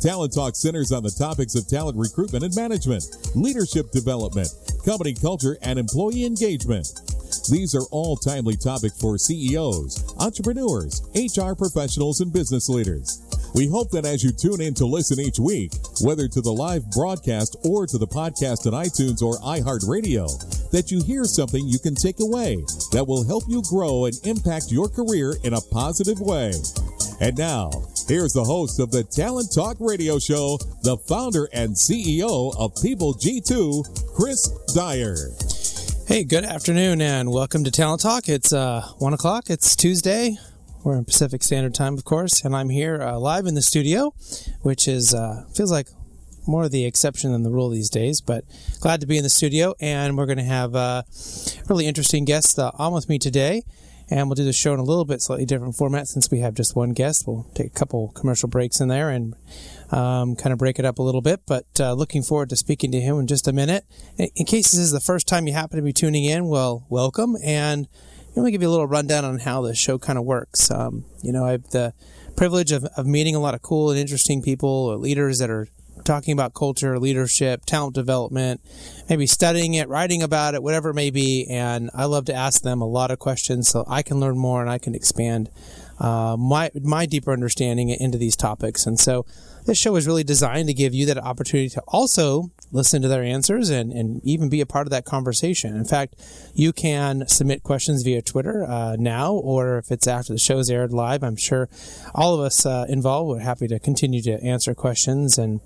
[0.00, 3.04] Talent Talk centers on the topics of talent recruitment and management,
[3.34, 4.48] leadership development,
[4.84, 6.88] company culture, and employee engagement.
[7.50, 13.22] These are all timely topics for CEOs, entrepreneurs, HR professionals, and business leaders.
[13.54, 16.90] We hope that as you tune in to listen each week, whether to the live
[16.90, 21.94] broadcast or to the podcast on iTunes or iHeartRadio, that you hear something you can
[21.94, 22.56] take away
[22.92, 26.52] that will help you grow and impact your career in a positive way.
[27.20, 27.70] And now,
[28.06, 33.14] here's the host of the Talent Talk Radio Show, the founder and CEO of People
[33.14, 35.16] G2, Chris Dyer.
[36.06, 38.28] Hey, good afternoon, and welcome to Talent Talk.
[38.28, 39.50] It's uh, one o'clock.
[39.50, 40.36] It's Tuesday.
[40.84, 44.14] We're in Pacific Standard Time, of course, and I'm here uh, live in the studio,
[44.62, 45.88] which is uh, feels like
[46.46, 48.20] more of the exception than the rule these days.
[48.20, 48.44] But
[48.78, 51.02] glad to be in the studio, and we're going to have uh,
[51.68, 53.64] really interesting guests uh, on with me today
[54.08, 56.54] and we'll do the show in a little bit slightly different format since we have
[56.54, 57.26] just one guest.
[57.26, 59.34] We'll take a couple commercial breaks in there and
[59.90, 61.40] um, kind of break it up a little bit.
[61.46, 63.84] But uh, looking forward to speaking to him in just a minute.
[64.18, 67.36] In case this is the first time you happen to be tuning in, well, welcome.
[67.42, 67.88] And
[68.34, 70.70] let me give you a little rundown on how the show kind of works.
[70.70, 71.94] Um, you know, I have the
[72.36, 75.68] privilege of, of meeting a lot of cool and interesting people, leaders that are
[76.04, 78.60] talking about culture, leadership, talent development,
[79.08, 81.46] maybe studying it, writing about it, whatever it may be.
[81.50, 84.60] And I love to ask them a lot of questions so I can learn more
[84.60, 85.50] and I can expand
[85.98, 88.86] uh, my my deeper understanding into these topics.
[88.86, 89.24] And so
[89.66, 93.22] this show is really designed to give you that opportunity to also listen to their
[93.22, 95.76] answers and, and even be a part of that conversation.
[95.76, 96.14] In fact,
[96.54, 100.92] you can submit questions via Twitter uh, now, or if it's after the show's aired
[100.92, 101.68] live, I'm sure
[102.14, 105.60] all of us uh, involved are happy to continue to answer questions and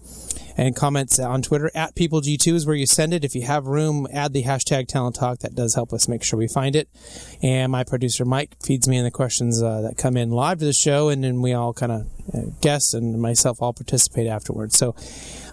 [0.56, 3.24] and comments on Twitter at PeopleG2 is where you send it.
[3.24, 5.40] If you have room, add the hashtag Talent Talk.
[5.40, 6.88] That does help us make sure we find it.
[7.42, 10.64] And my producer Mike feeds me in the questions uh, that come in live to
[10.64, 14.76] the show, and then we all kind of uh, guess and myself all participate afterwards.
[14.76, 14.94] So,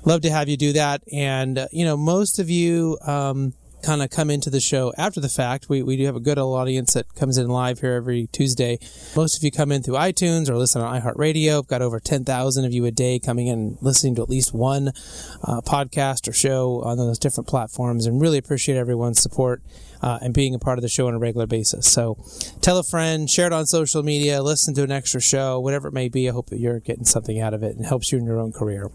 [0.05, 1.03] love to have you do that.
[1.11, 2.97] And uh, you know, most of you.
[3.05, 3.53] Um,
[3.83, 5.69] kind of come into the show after the fact.
[5.69, 8.79] We, we do have a good old audience that comes in live here every Tuesday.
[9.15, 11.59] Most of you come in through iTunes or listen on iHeartRadio.
[11.59, 14.89] I've got over 10,000 of you a day coming in listening to at least one
[15.43, 19.61] uh, podcast or show on those different platforms and really appreciate everyone's support
[20.01, 21.91] uh, and being a part of the show on a regular basis.
[21.91, 22.17] So
[22.61, 25.93] tell a friend, share it on social media, listen to an extra show, whatever it
[25.93, 26.29] may be.
[26.29, 28.51] I hope that you're getting something out of it and helps you in your own
[28.51, 28.89] career.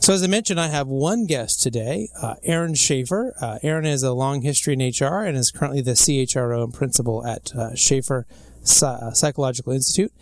[0.00, 3.34] So, as I mentioned, I have one guest today, uh, Aaron Schaefer.
[3.40, 7.26] Uh, Aaron has a long history in HR and is currently the CHRO and principal
[7.26, 8.26] at uh, Schaefer
[8.82, 10.12] uh, Psychological Institute,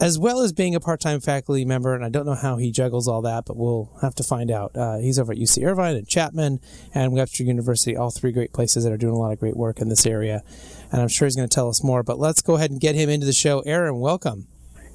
[0.00, 1.94] as well as being a part time faculty member.
[1.94, 4.76] And I don't know how he juggles all that, but we'll have to find out.
[4.76, 6.60] Uh, he's over at UC Irvine and Chapman
[6.94, 9.80] and Webster University, all three great places that are doing a lot of great work
[9.80, 10.42] in this area.
[10.92, 12.02] And I'm sure he's going to tell us more.
[12.02, 13.60] But let's go ahead and get him into the show.
[13.60, 14.46] Aaron, welcome.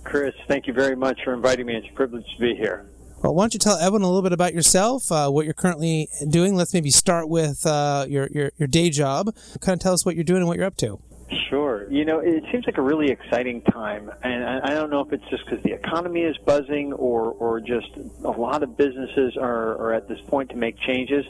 [0.04, 1.76] Chris, thank you very much for inviting me.
[1.76, 2.86] It's a privilege to be here.
[3.22, 6.10] Well, why don't you tell Evan a little bit about yourself, uh, what you're currently
[6.30, 6.58] doing?
[6.58, 9.34] Let's maybe start with uh, your, your, your day job.
[9.62, 11.00] Kind of tell us what you're doing and what you're up to.
[11.50, 11.90] Sure.
[11.90, 15.28] You know, it seems like a really exciting time, and I don't know if it's
[15.30, 17.90] just because the economy is buzzing or, or just
[18.24, 21.26] a lot of businesses are, are at this point to make changes,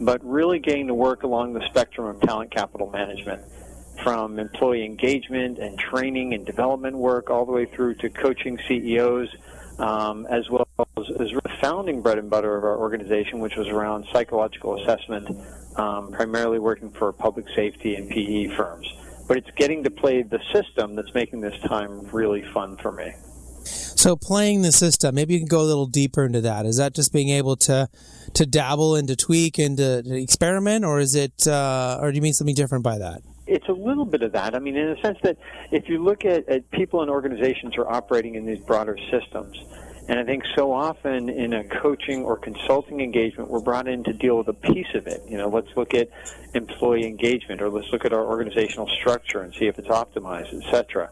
[0.00, 3.42] but really getting to work along the spectrum of talent capital management
[4.02, 9.28] from employee engagement and training and development work all the way through to coaching CEOs
[9.78, 13.68] um, as well as, as the founding bread and butter of our organization, which was
[13.68, 15.28] around psychological assessment,
[15.76, 18.86] um, primarily working for public safety and PE firms.
[19.26, 23.12] But it's getting to play the system that's making this time really fun for me.
[23.64, 26.66] So playing the system, maybe you can go a little deeper into that.
[26.66, 27.88] Is that just being able to
[28.34, 32.16] to dabble and to tweak and to, to experiment, or is it, uh, or do
[32.16, 33.22] you mean something different by that?
[33.46, 34.54] it's a little bit of that.
[34.54, 35.38] I mean, in the sense that
[35.70, 39.56] if you look at, at people and organizations are operating in these broader systems,
[40.08, 44.12] and I think so often in a coaching or consulting engagement, we're brought in to
[44.12, 45.22] deal with a piece of it.
[45.28, 46.08] You know, let's look at
[46.54, 51.10] employee engagement, or let's look at our organizational structure and see if it's optimized, etc.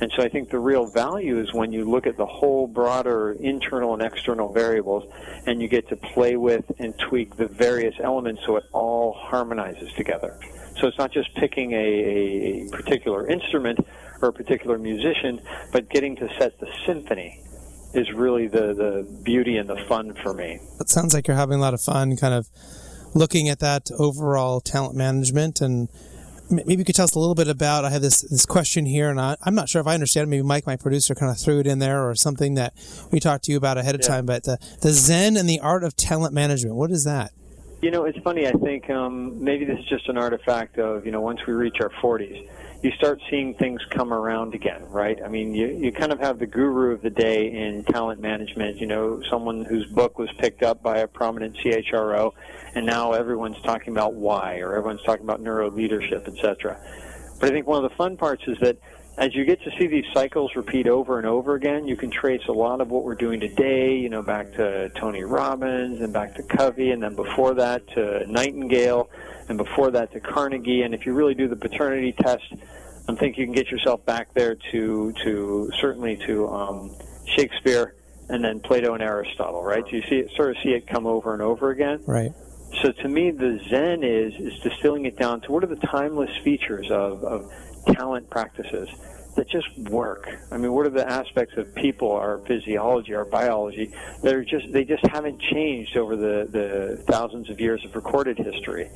[0.00, 3.32] And so I think the real value is when you look at the whole broader
[3.32, 5.04] internal and external variables
[5.46, 9.92] and you get to play with and tweak the various elements so it all harmonizes
[9.98, 10.38] together.
[10.80, 13.80] So it's not just picking a, a particular instrument
[14.22, 17.42] or a particular musician, but getting to set the symphony
[17.92, 20.60] is really the, the beauty and the fun for me.
[20.78, 22.48] It sounds like you're having a lot of fun kind of
[23.14, 25.88] looking at that overall talent management and
[26.50, 29.10] maybe you could tell us a little bit about i have this, this question here
[29.10, 31.60] and I, am not sure if i understand maybe mike my producer kind of threw
[31.60, 32.74] it in there or something that
[33.10, 34.08] we talked to you about ahead of yeah.
[34.08, 37.32] time but the, the zen and the art of talent management what is that
[37.82, 41.12] you know it's funny i think um, maybe this is just an artifact of you
[41.12, 42.48] know once we reach our 40s
[42.82, 45.18] you start seeing things come around again, right?
[45.22, 48.78] I mean, you, you kind of have the guru of the day in talent management,
[48.78, 52.32] you know, someone whose book was picked up by a prominent CHRO,
[52.74, 56.80] and now everyone's talking about why, or everyone's talking about neuro leadership, etc.
[57.38, 58.78] But I think one of the fun parts is that
[59.18, 62.40] as you get to see these cycles repeat over and over again, you can trace
[62.48, 66.34] a lot of what we're doing today, you know, back to Tony Robbins and back
[66.36, 69.10] to Covey, and then before that to Nightingale
[69.50, 70.82] and before that to Carnegie.
[70.82, 72.44] And if you really do the paternity test,
[73.08, 76.96] I think you can get yourself back there to to certainly to um,
[77.36, 77.96] Shakespeare
[78.28, 79.82] and then Plato and Aristotle, right?
[79.84, 82.00] So you see it, sort of see it come over and over again.
[82.06, 82.30] Right.
[82.80, 86.30] So to me, the Zen is is distilling it down to what are the timeless
[86.44, 87.50] features of, of
[87.88, 88.88] talent practices
[89.34, 90.28] that just work.
[90.52, 93.92] I mean, what are the aspects of people, our physiology, our biology
[94.22, 98.38] that are just they just haven't changed over the the thousands of years of recorded
[98.38, 98.88] history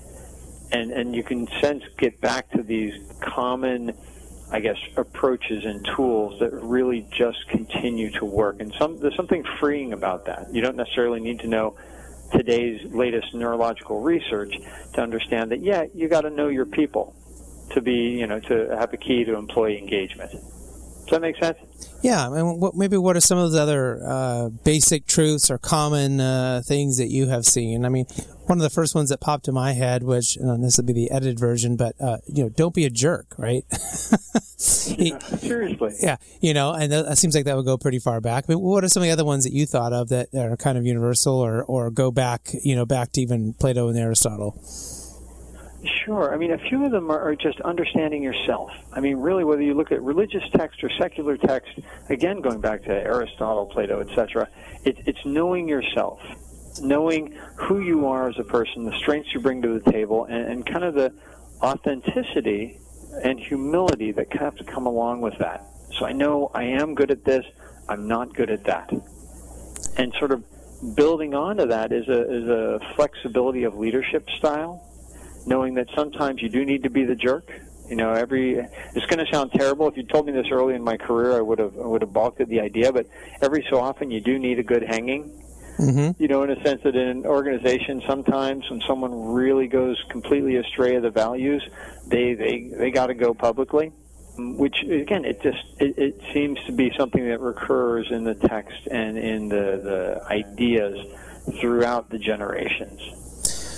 [0.73, 3.93] and and you can sense get back to these common
[4.51, 8.61] I guess approaches and tools that really just continue to work.
[8.61, 10.53] And some there's something freeing about that.
[10.53, 11.77] You don't necessarily need to know
[12.33, 14.55] today's latest neurological research
[14.95, 17.15] to understand that yeah you got to know your people
[17.71, 20.31] to be you know to have a key to employee engagement.
[20.31, 21.59] Does that make sense?
[22.03, 26.21] Yeah, and what, maybe what are some of the other uh, basic truths or common
[26.21, 27.85] uh, things that you have seen?
[27.85, 28.07] I mean,
[28.47, 30.93] one of the first ones that popped in my head, which and this would be
[30.93, 33.65] the edited version, but uh, you know, don't be a jerk, right?
[34.99, 35.95] yeah, seriously.
[36.01, 38.47] Yeah, you know, and that seems like that would go pretty far back.
[38.47, 40.79] But what are some of the other ones that you thought of that are kind
[40.79, 44.61] of universal, or or go back, you know, back to even Plato and Aristotle?
[46.05, 46.33] Sure.
[46.33, 48.71] I mean, a few of them are, are, just understanding yourself.
[48.93, 52.85] I mean, really, whether you look at religious text or secular text, again, going back
[52.85, 54.49] to Aristotle, Plato, etc.,
[54.85, 56.21] it, it's knowing yourself,
[56.81, 60.47] knowing who you are as a person, the strengths you bring to the table, and,
[60.47, 61.13] and kind of the
[61.63, 62.79] authenticity
[63.23, 65.65] and humility that have to come along with that.
[65.99, 67.45] So I know I am good at this,
[67.89, 68.93] I'm not good at that.
[69.97, 70.45] And sort of
[70.97, 74.85] building onto that is a, is a flexibility of leadership style
[75.47, 77.51] knowing that sometimes you do need to be the jerk.
[77.89, 79.89] You know, every it's going to sound terrible.
[79.89, 82.13] If you told me this early in my career, I would have I would have
[82.13, 82.93] balked at the idea.
[82.93, 83.07] But
[83.43, 85.44] every so often, you do need a good hanging.
[85.79, 86.23] Mm-hmm.
[86.23, 90.57] You know, in a sense that in an organization, sometimes when someone really goes completely
[90.57, 91.67] astray of the values,
[92.07, 93.93] they they they got to go publicly.
[94.37, 98.87] Which again, it just it, it seems to be something that recurs in the text
[98.91, 101.07] and in the the ideas
[101.61, 103.01] throughout the generations.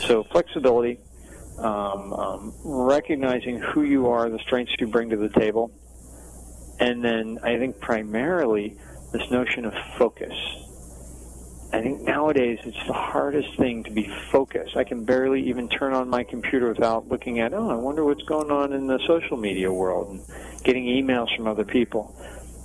[0.07, 0.99] So flexibility,
[1.59, 5.73] um, um, recognizing who you are, the strengths you bring to the table,
[6.79, 8.77] and then I think primarily
[9.13, 10.35] this notion of focus.
[11.73, 14.77] I think nowadays it's the hardest thing to be focused.
[14.77, 18.23] I can barely even turn on my computer without looking at, oh, I wonder what's
[18.23, 22.15] going on in the social media world and getting emails from other people.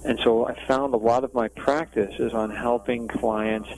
[0.06, 3.70] And so I found a lot of my practice is on helping clients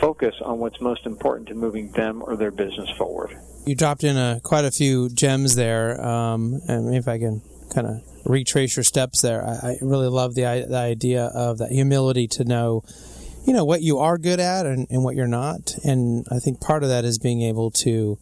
[0.00, 3.36] focus on what's most important to moving them or their business forward
[3.66, 7.42] you dropped in a, quite a few gems there, um, and if I can
[7.74, 11.72] kind of retrace your steps there, I, I really love the, the idea of that
[11.72, 12.84] humility to know,
[13.46, 16.60] you know, what you are good at and, and what you're not, and I think
[16.60, 18.18] part of that is being able to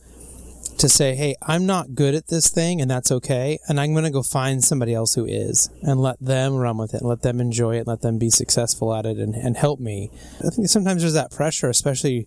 [0.79, 4.05] to say, hey, I'm not good at this thing, and that's okay, and I'm going
[4.05, 7.23] to go find somebody else who is, and let them run with it, and let
[7.23, 10.11] them enjoy it, and let them be successful at it, and, and help me.
[10.45, 12.27] I think sometimes there's that pressure, especially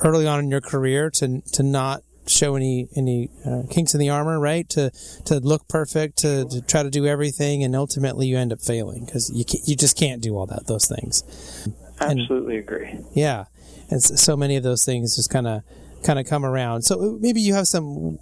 [0.00, 4.10] early on in your career, to to not show any any uh, kinks in the
[4.10, 4.68] armor, right?
[4.70, 4.90] To
[5.24, 9.06] to look perfect, to, to try to do everything, and ultimately you end up failing
[9.06, 11.22] because you you just can't do all that those things.
[12.00, 12.98] Absolutely and, agree.
[13.14, 13.44] Yeah,
[13.90, 15.62] and so many of those things just kind of
[16.02, 16.82] kind of come around.
[16.82, 18.18] So uh, maybe you have some.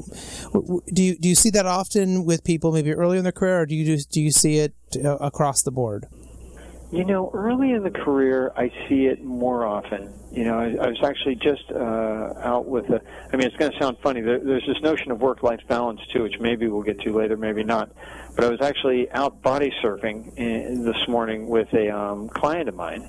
[0.92, 3.66] Do you do you see that often with people maybe early in their career, or
[3.66, 6.06] do you do you see it uh, across the board?
[6.92, 10.14] You know, early in the career, I see it more often.
[10.30, 13.00] You know, I, I was actually just uh, out with a.
[13.32, 14.20] I mean, it's going to sound funny.
[14.20, 17.64] There, there's this notion of work-life balance too, which maybe we'll get to later, maybe
[17.64, 17.90] not.
[18.36, 22.76] But I was actually out body surfing in, this morning with a um, client of
[22.76, 23.08] mine.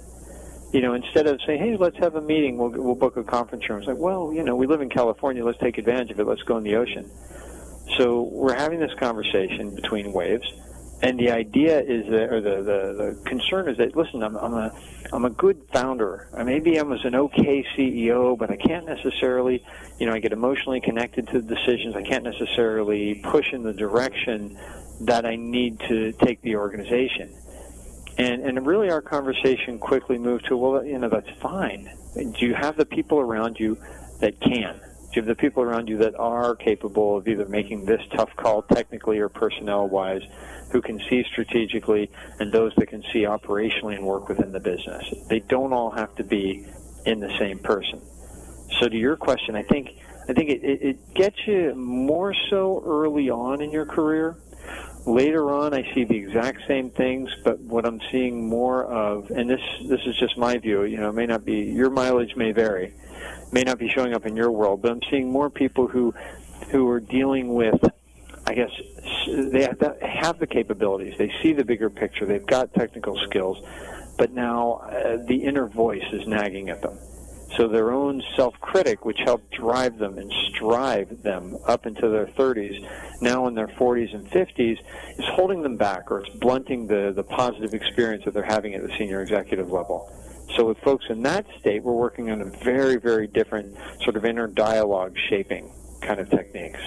[0.74, 2.58] You know, instead of saying, "Hey, let's have a meeting.
[2.58, 5.44] We'll we'll book a conference room," it's like, "Well, you know, we live in California.
[5.46, 6.26] Let's take advantage of it.
[6.26, 7.10] Let's go in the ocean."
[7.98, 10.52] So we're having this conversation between waves
[11.02, 14.54] and the idea is that, or the, the, the concern is that, listen, I'm, I'm
[14.54, 14.72] a,
[15.12, 16.30] I'm a good founder.
[16.44, 19.64] Maybe I was an okay CEO, but I can't necessarily,
[20.00, 21.96] you know, I get emotionally connected to the decisions.
[21.96, 24.58] I can't necessarily push in the direction
[25.02, 27.36] that I need to take the organization.
[28.18, 31.90] And, and really our conversation quickly moved to, well, you know, that's fine.
[32.16, 33.78] Do you have the people around you
[34.22, 34.80] that can?
[34.80, 38.34] Do you have the people around you that are capable of either making this tough
[38.38, 40.22] call technically or personnel wise,
[40.72, 45.04] who can see strategically, and those that can see operationally and work within the business?
[45.30, 46.66] They don't all have to be
[47.06, 48.02] in the same person.
[48.80, 49.90] So to your question, I think
[50.28, 54.38] I think it, it, it gets you more so early on in your career
[55.06, 59.48] Later on, I see the exact same things, but what I'm seeing more of, and
[59.48, 60.84] this this is just my view.
[60.84, 62.94] You know, it may not be your mileage may vary,
[63.52, 66.14] may not be showing up in your world, but I'm seeing more people who
[66.70, 67.80] who are dealing with.
[68.48, 68.70] I guess
[69.28, 71.16] they have, the, have the capabilities.
[71.18, 72.28] They see the bigger picture.
[72.28, 73.58] They've got technical skills,
[74.20, 76.98] but now uh, the inner voice is nagging at them
[77.58, 82.88] so their own self-critic, which helped drive them and strive them up into their 30s,
[83.22, 84.78] now in their 40s and 50s,
[85.18, 88.82] is holding them back or it's blunting the, the positive experience that they're having at
[88.82, 90.12] the senior executive level.
[90.56, 94.26] So with folks in that state, we're working on a very, very different sort of
[94.26, 95.72] inner dialogue shaping
[96.02, 96.80] kind of techniques.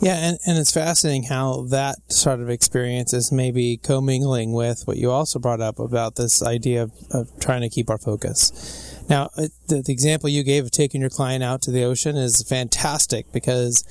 [0.00, 4.96] Yeah, and, and it's fascinating how that sort of experience is maybe commingling with what
[4.96, 8.83] you also brought up about this idea of, of trying to keep our focus.
[9.08, 12.16] Now, uh, the, the example you gave of taking your client out to the ocean
[12.16, 13.84] is fantastic because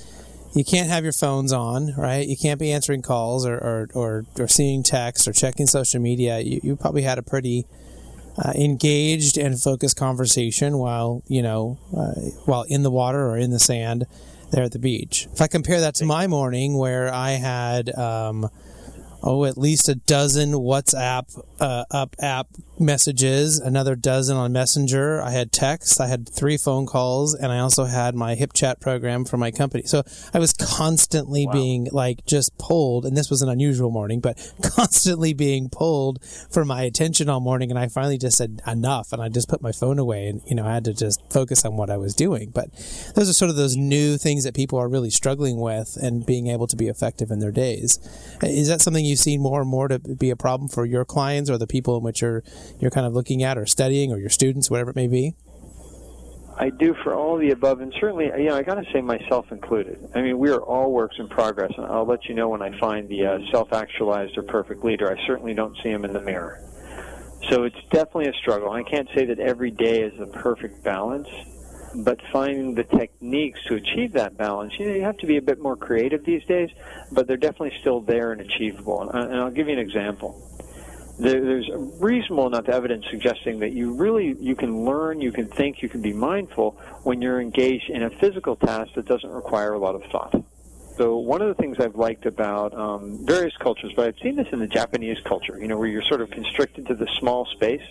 [0.54, 2.26] you can't have your phones on, right?
[2.26, 6.40] You can't be answering calls or, or, or, or seeing texts or checking social media.
[6.40, 7.66] You, you probably had a pretty
[8.38, 12.12] uh, engaged and focused conversation while, you know, uh,
[12.44, 14.06] while in the water or in the sand
[14.50, 15.28] there at the beach.
[15.32, 18.48] If I compare that to my morning where I had, um,
[19.22, 25.22] oh, at least a dozen WhatsApp uh, up app messages, another dozen on Messenger.
[25.22, 29.24] I had texts, I had three phone calls, and I also had my HipChat program
[29.24, 29.84] for my company.
[29.84, 31.52] So I was constantly wow.
[31.52, 36.64] being like just pulled, and this was an unusual morning, but constantly being pulled for
[36.64, 37.70] my attention all morning.
[37.70, 40.54] And I finally just said enough, and I just put my phone away, and you
[40.54, 42.50] know I had to just focus on what I was doing.
[42.50, 42.72] But
[43.14, 46.48] those are sort of those new things that people are really struggling with, and being
[46.48, 47.98] able to be effective in their days.
[48.42, 51.43] Is that something you've seen more and more to be a problem for your clients
[51.50, 52.42] or the people in which you're
[52.78, 55.34] you're kind of looking at or studying or your students, whatever it may be?
[56.56, 59.00] I do for all of the above, and certainly, you know, I got to say
[59.00, 59.98] myself included.
[60.14, 62.78] I mean, we are all works in progress, and I'll let you know when I
[62.78, 65.10] find the uh, self-actualized or perfect leader.
[65.10, 66.60] I certainly don't see him in the mirror.
[67.50, 68.70] So it's definitely a struggle.
[68.70, 71.28] I can't say that every day is a perfect balance,
[71.96, 75.42] but finding the techniques to achieve that balance, you know, you have to be a
[75.42, 76.70] bit more creative these days,
[77.10, 79.02] but they're definitely still there and achievable.
[79.02, 80.53] And, and I'll give you an example
[81.18, 81.68] there's
[82.00, 86.02] reasonable enough evidence suggesting that you really you can learn, you can think, you can
[86.02, 86.72] be mindful
[87.04, 90.34] when you're engaged in a physical task that doesn't require a lot of thought.
[90.96, 94.46] So one of the things I've liked about um, various cultures, but I've seen this
[94.52, 97.82] in the Japanese culture, you know, where you're sort of constricted to the small space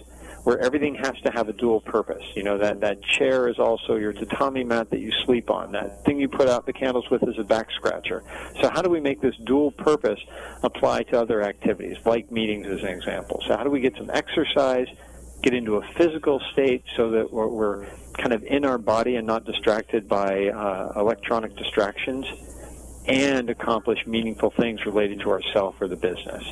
[0.43, 2.23] where everything has to have a dual purpose.
[2.35, 5.71] You know, that, that chair is also your tatami mat that you sleep on.
[5.71, 8.23] That thing you put out the candles with is a back scratcher.
[8.61, 10.19] So how do we make this dual purpose
[10.63, 13.41] apply to other activities, like meetings as an example?
[13.47, 14.87] So how do we get some exercise,
[15.41, 17.85] get into a physical state so that we're, we're
[18.17, 22.25] kind of in our body and not distracted by uh, electronic distractions,
[23.05, 26.43] and accomplish meaningful things related to ourself or the business?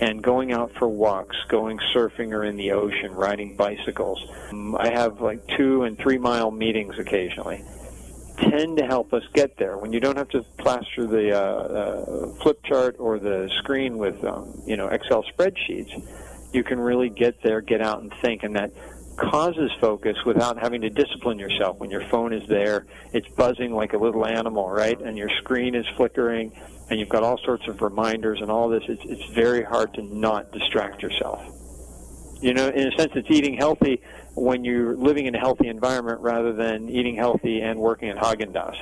[0.00, 4.18] And going out for walks, going surfing or in the ocean, riding bicycles.
[4.50, 7.62] Um, I have like two and three mile meetings occasionally.
[8.38, 12.42] Tend to help us get there when you don't have to plaster the uh, uh,
[12.42, 15.92] flip chart or the screen with um, you know Excel spreadsheets.
[16.52, 18.72] You can really get there, get out and think, and that
[19.20, 21.78] causes focus without having to discipline yourself.
[21.78, 24.98] When your phone is there, it's buzzing like a little animal, right?
[25.00, 26.52] And your screen is flickering
[26.88, 30.02] and you've got all sorts of reminders and all this, it's, it's very hard to
[30.02, 31.40] not distract yourself.
[32.40, 34.02] You know, in a sense, it's eating healthy
[34.34, 38.52] when you're living in a healthy environment rather than eating healthy and working at Haagen
[38.52, 38.76] Dazs.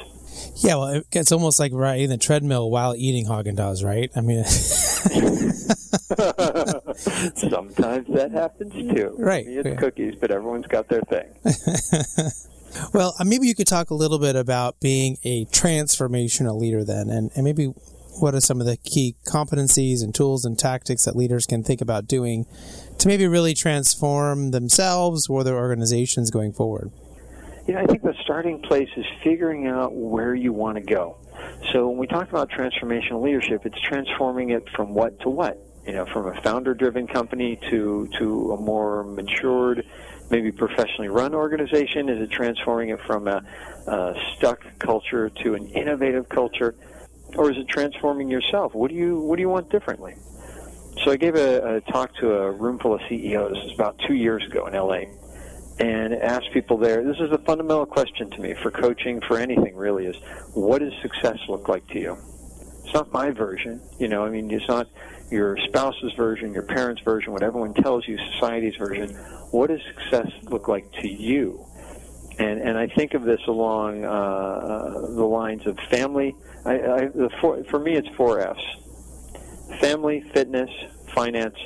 [0.63, 4.11] Yeah, well, it's almost like riding the treadmill while eating Haagen Dazs, right?
[4.15, 4.45] I mean,
[7.35, 9.15] sometimes that happens too.
[9.19, 9.47] Right.
[9.47, 9.75] it's yeah.
[9.77, 11.33] cookies, but everyone's got their thing.
[12.95, 17.09] well, uh, maybe you could talk a little bit about being a transformational leader then,
[17.09, 17.73] and, and maybe
[18.21, 21.81] what are some of the key competencies and tools and tactics that leaders can think
[21.81, 22.47] about doing
[22.99, 26.91] to maybe really transform themselves or their organizations going forward?
[27.67, 31.19] You know, I think the starting place is figuring out where you want to go.
[31.73, 35.63] So when we talk about transformational leadership, it's transforming it from what to what.
[35.89, 39.87] You know, from a founder-driven company to to a more matured,
[40.29, 42.11] maybe professionally run organization?
[42.11, 43.43] Is it transforming it from a,
[43.87, 46.75] a stuck culture to an innovative culture,
[47.37, 48.75] or is it transforming yourself?
[48.75, 50.15] What do you what do you want differently?
[51.05, 53.73] So I gave a, a talk to a room full of CEOs.
[53.75, 55.05] About two years ago in LA,
[55.81, 57.03] and asked people there.
[57.03, 60.05] This is a fundamental question to me for coaching, for anything really.
[60.05, 60.17] Is
[60.53, 62.19] what does success look like to you?
[62.85, 63.81] It's not my version.
[63.99, 64.87] You know, I mean, it's not
[65.31, 69.11] your spouse's version, your parents' version, what everyone tells you, society's version.
[69.51, 71.65] What does success look like to you?
[72.39, 76.35] And and I think of this along uh, the lines of family.
[76.65, 78.63] I, I, the four, for me, it's four F's
[79.81, 80.71] family, fitness,
[81.15, 81.57] finance,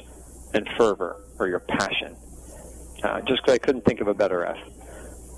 [0.54, 2.16] and fervor, or your passion.
[3.02, 4.59] Uh, just because I couldn't think of a better F.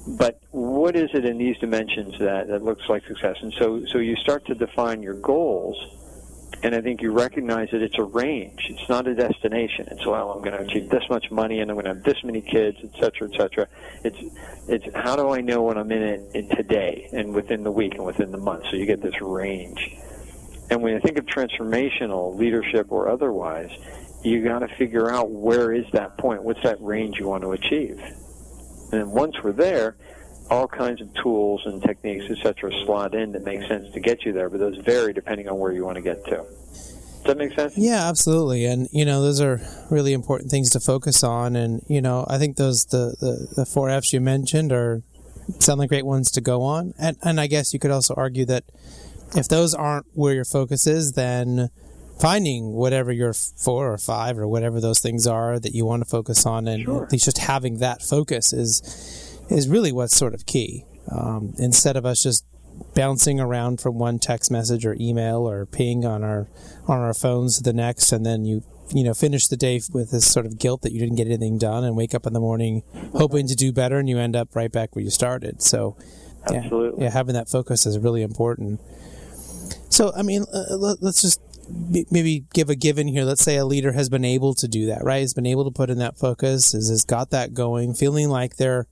[0.07, 3.37] But what is it in these dimensions that, that looks like success?
[3.41, 5.77] And so, so you start to define your goals,
[6.63, 8.67] and I think you recognize that it's a range.
[8.69, 9.89] It's not a destination.
[9.91, 12.23] It's well, I'm going to achieve this much money, and I'm going to have this
[12.25, 13.69] many kids, et cetera, et cetera.
[14.05, 14.19] It's
[14.69, 17.95] it's how do I know when I'm in it in today, and within the week,
[17.95, 18.65] and within the month?
[18.71, 19.97] So you get this range.
[20.71, 23.71] And when you think of transformational leadership or otherwise,
[24.23, 26.43] you got to figure out where is that point?
[26.43, 28.01] What's that range you want to achieve?
[28.93, 29.97] And once we're there,
[30.51, 34.33] all kinds of tools and techniques, etc., slot in that make sense to get you
[34.33, 36.37] there, but those vary depending on where you want to get to.
[36.37, 37.79] Does that make sense?
[37.79, 38.67] Yeah, absolutely.
[38.67, 39.61] And you know, those are
[39.91, 41.57] really important things to focus on.
[41.57, 45.03] And you know, I think those the the, the four F's you mentioned are
[45.59, 46.93] sound like great ones to go on.
[46.99, 48.65] And and I guess you could also argue that
[49.35, 51.71] if those aren't where your focus is, then
[52.21, 56.09] finding whatever your four or five or whatever those things are that you want to
[56.09, 57.05] focus on, and sure.
[57.05, 59.24] at least just having that focus is
[59.55, 60.85] is really what's sort of key.
[61.11, 62.45] Um, instead of us just
[62.95, 66.49] bouncing around from one text message or email or ping on our
[66.89, 70.11] on our phones to the next, and then you you know finish the day with
[70.11, 72.41] this sort of guilt that you didn't get anything done, and wake up in the
[72.41, 72.83] morning
[73.15, 75.63] hoping to do better, and you end up right back where you started.
[75.63, 75.97] So,
[76.47, 76.99] Absolutely.
[76.99, 78.81] yeah, yeah having that focus is really important.
[79.89, 81.41] So, I mean, uh, let's just
[82.11, 83.25] maybe give a given here.
[83.25, 85.21] Let's say a leader has been able to do that, right?
[85.21, 88.57] Has been able to put in that focus, has, has got that going, feeling like
[88.57, 88.87] they're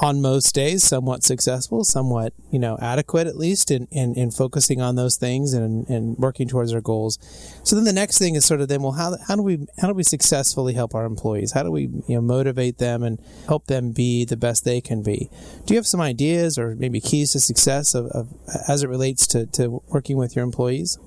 [0.00, 4.80] on most days somewhat successful, somewhat, you know, adequate at least in, in, in focusing
[4.80, 7.18] on those things and, and working towards our goals.
[7.64, 9.88] So then the next thing is sort of then, well, how, how do we, how
[9.88, 11.52] do we successfully help our employees?
[11.52, 15.02] How do we, you know, motivate them and help them be the best they can
[15.02, 15.28] be?
[15.66, 18.28] Do you have some ideas or maybe keys to success of, of
[18.68, 20.98] as it relates to, to working with your employees?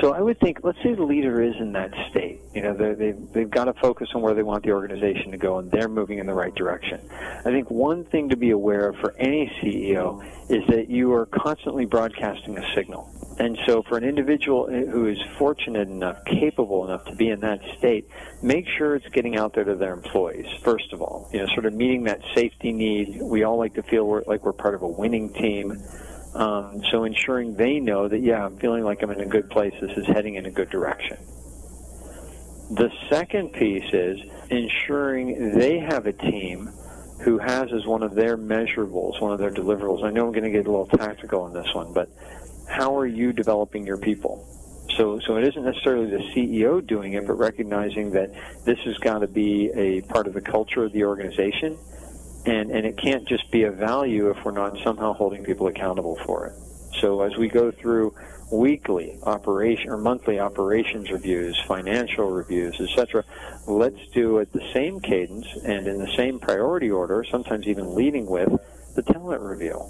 [0.00, 2.40] So I would think, let's say the leader is in that state.
[2.54, 5.58] You know, they've, they've got to focus on where they want the organization to go,
[5.58, 7.00] and they're moving in the right direction.
[7.10, 11.26] I think one thing to be aware of for any CEO is that you are
[11.26, 13.12] constantly broadcasting a signal.
[13.40, 17.40] And so for an individual eh, who is fortunate enough, capable enough to be in
[17.40, 18.06] that state,
[18.42, 21.28] make sure it's getting out there to their employees, first of all.
[21.32, 23.18] You know, sort of meeting that safety need.
[23.22, 25.82] We all like to feel we're, like we're part of a winning team.
[26.34, 29.74] Um, so ensuring they know that, yeah, I'm feeling like I'm in a good place.
[29.80, 31.18] This is heading in a good direction.
[32.70, 36.70] The second piece is ensuring they have a team
[37.22, 40.04] who has as one of their measurables, one of their deliverables.
[40.04, 42.08] I know I'm going to get a little tactical on this one, but
[42.68, 44.46] how are you developing your people?
[44.96, 48.30] So, so it isn't necessarily the CEO doing it, but recognizing that
[48.64, 51.76] this has got to be a part of the culture of the organization
[52.46, 56.18] and and it can't just be a value if we're not somehow holding people accountable
[56.24, 56.54] for it.
[57.00, 58.14] So as we go through
[58.50, 63.24] weekly operation or monthly operations reviews, financial reviews, etc.,
[63.66, 68.26] let's do it the same cadence and in the same priority order, sometimes even leading
[68.26, 68.50] with
[68.96, 69.80] the talent review.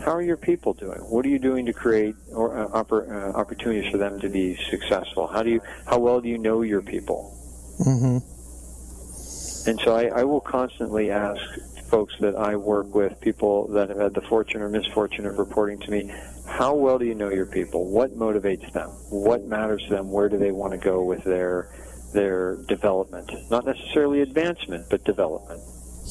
[0.00, 0.98] How are your people doing?
[0.98, 4.56] What are you doing to create or, uh, oppor- uh, opportunities for them to be
[4.68, 5.28] successful?
[5.28, 7.32] How do you how well do you know your people?
[7.78, 8.18] Mm-hmm.
[9.68, 11.40] And so I, I will constantly ask
[11.90, 15.78] folks that I work with, people that have had the fortune or misfortune of reporting
[15.80, 16.12] to me,
[16.46, 17.90] how well do you know your people?
[17.90, 18.90] What motivates them?
[19.10, 20.10] What matters to them?
[20.10, 21.70] Where do they want to go with their
[22.12, 23.30] their development?
[23.50, 25.62] Not necessarily advancement, but development.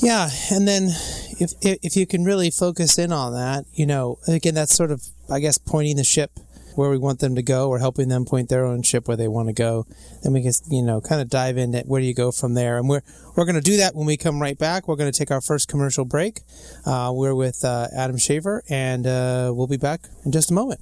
[0.01, 0.89] Yeah, and then
[1.39, 5.03] if if you can really focus in on that, you know, again, that's sort of
[5.29, 6.31] I guess pointing the ship
[6.75, 9.27] where we want them to go or helping them point their own ship where they
[9.27, 9.85] want to go.
[10.21, 12.77] Then we can, you know, kind of dive into where do you go from there.
[12.77, 13.01] And we're,
[13.35, 14.87] we're going to do that when we come right back.
[14.87, 16.41] We're going to take our first commercial break.
[16.85, 20.81] Uh, we're with uh, Adam Shaver and uh, we'll be back in just a moment.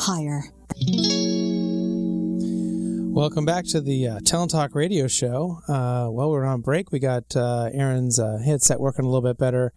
[0.00, 0.44] hire.
[3.18, 5.58] Welcome back to the uh, Talent Talk radio show.
[5.66, 9.28] Uh, while we are on break, we got uh, Aaron's uh, headset working a little
[9.28, 9.72] bit better.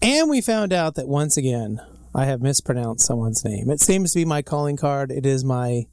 [0.00, 1.78] And we found out that once again,
[2.14, 3.68] I have mispronounced someone's name.
[3.68, 5.10] It seems to be my calling card.
[5.10, 5.88] It is my.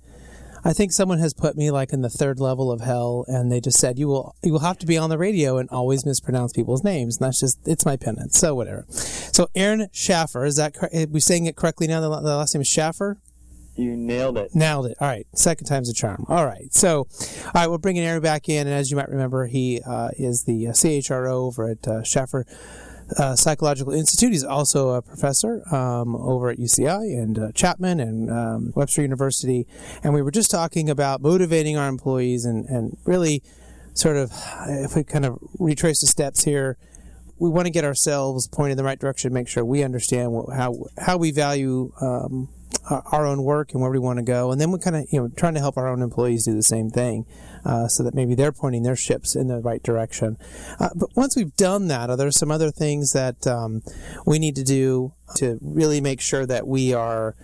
[0.64, 3.60] I think someone has put me like in the third level of hell, and they
[3.60, 6.54] just said you will you will have to be on the radio and always mispronounce
[6.54, 8.40] people's names, and that's just it's my penance.
[8.40, 8.86] So whatever.
[8.88, 12.00] So Aaron Shaffer is that are we saying it correctly now?
[12.00, 13.20] The, the last name is Shaffer.
[13.76, 14.54] You nailed it.
[14.54, 14.98] Nailed it.
[15.00, 15.26] All right.
[15.34, 16.26] Second time's a charm.
[16.28, 16.72] All right.
[16.74, 17.08] So,
[17.46, 18.68] all right, we're bringing Aaron back in.
[18.68, 22.46] And as you might remember, he uh, is the uh, CHRO over at uh, Shaffer
[23.18, 24.32] uh, Psychological Institute.
[24.32, 29.68] He's also a professor um, over at UCI and uh, Chapman and um, Webster University.
[30.04, 33.42] And we were just talking about motivating our employees and, and really
[33.94, 34.32] sort of,
[34.68, 36.78] if we kind of retrace the steps here,
[37.40, 40.56] we want to get ourselves pointed in the right direction, make sure we understand what,
[40.56, 42.48] how, how we value um,
[42.90, 45.22] our own work and where we want to go, and then we're kind of you
[45.22, 47.26] know trying to help our own employees do the same thing,
[47.66, 50.38] uh, so that maybe they're pointing their ships in the right direction.
[50.80, 53.82] Uh, but once we've done that, are there some other things that um,
[54.26, 57.36] we need to do to really make sure that we are?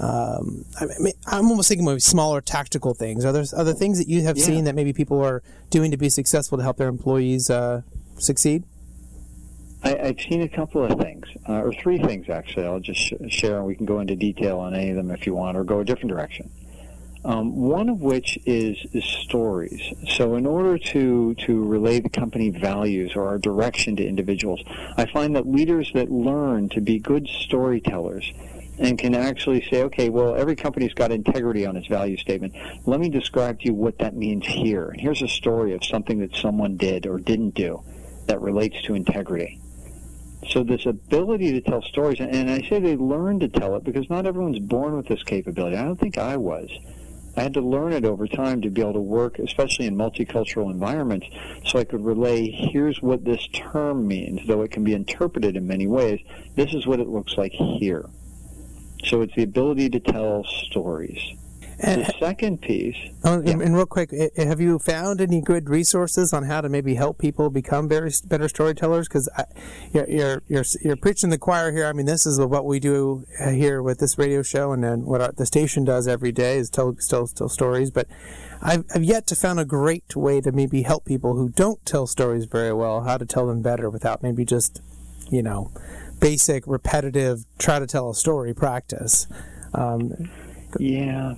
[0.00, 3.24] Um, I mean, I'm almost thinking maybe smaller tactical things.
[3.24, 4.44] Are there other things that you have yeah.
[4.44, 7.82] seen that maybe people are doing to be successful to help their employees uh,
[8.16, 8.62] succeed?
[9.82, 12.66] I, have seen a couple of things, uh, or three things actually.
[12.66, 15.26] I'll just sh- share, and we can go into detail on any of them if
[15.26, 16.50] you want, or go a different direction.
[17.24, 19.82] Um, one of which is, is stories.
[20.16, 24.62] So, in order to to relay the company values or our direction to individuals,
[24.96, 28.32] I find that leaders that learn to be good storytellers
[28.78, 32.54] and can actually say, okay, well, every company's got integrity on its value statement.
[32.86, 34.94] Let me describe to you what that means here.
[34.96, 37.82] Here's a story of something that someone did or didn't do
[38.26, 39.60] that relates to integrity.
[40.46, 44.08] So this ability to tell stories, and I say they learn to tell it because
[44.08, 45.76] not everyone's born with this capability.
[45.76, 46.70] I don't think I was.
[47.36, 50.70] I had to learn it over time to be able to work, especially in multicultural
[50.70, 51.28] environments,
[51.66, 55.66] so I could relay, here's what this term means, though it can be interpreted in
[55.66, 56.20] many ways.
[56.56, 58.08] This is what it looks like here.
[59.04, 61.20] So it's the ability to tell stories.
[61.80, 62.96] And, the second piece.
[63.22, 63.52] Oh, yeah.
[63.52, 67.50] and, real quick, have you found any good resources on how to maybe help people
[67.50, 69.06] become better, better storytellers?
[69.06, 69.28] Because
[69.92, 71.86] you're, you're, you're you're preaching the choir here.
[71.86, 75.04] I mean, this is what we do uh, here with this radio show, and then
[75.04, 77.92] what our, the station does every day is tell tell, tell stories.
[77.92, 78.08] But
[78.60, 82.06] I've, I've yet to found a great way to maybe help people who don't tell
[82.06, 84.82] stories very well how to tell them better without maybe just,
[85.30, 85.70] you know,
[86.18, 89.28] basic repetitive try to tell a story practice.
[89.74, 90.30] Um,
[90.78, 91.34] yeah,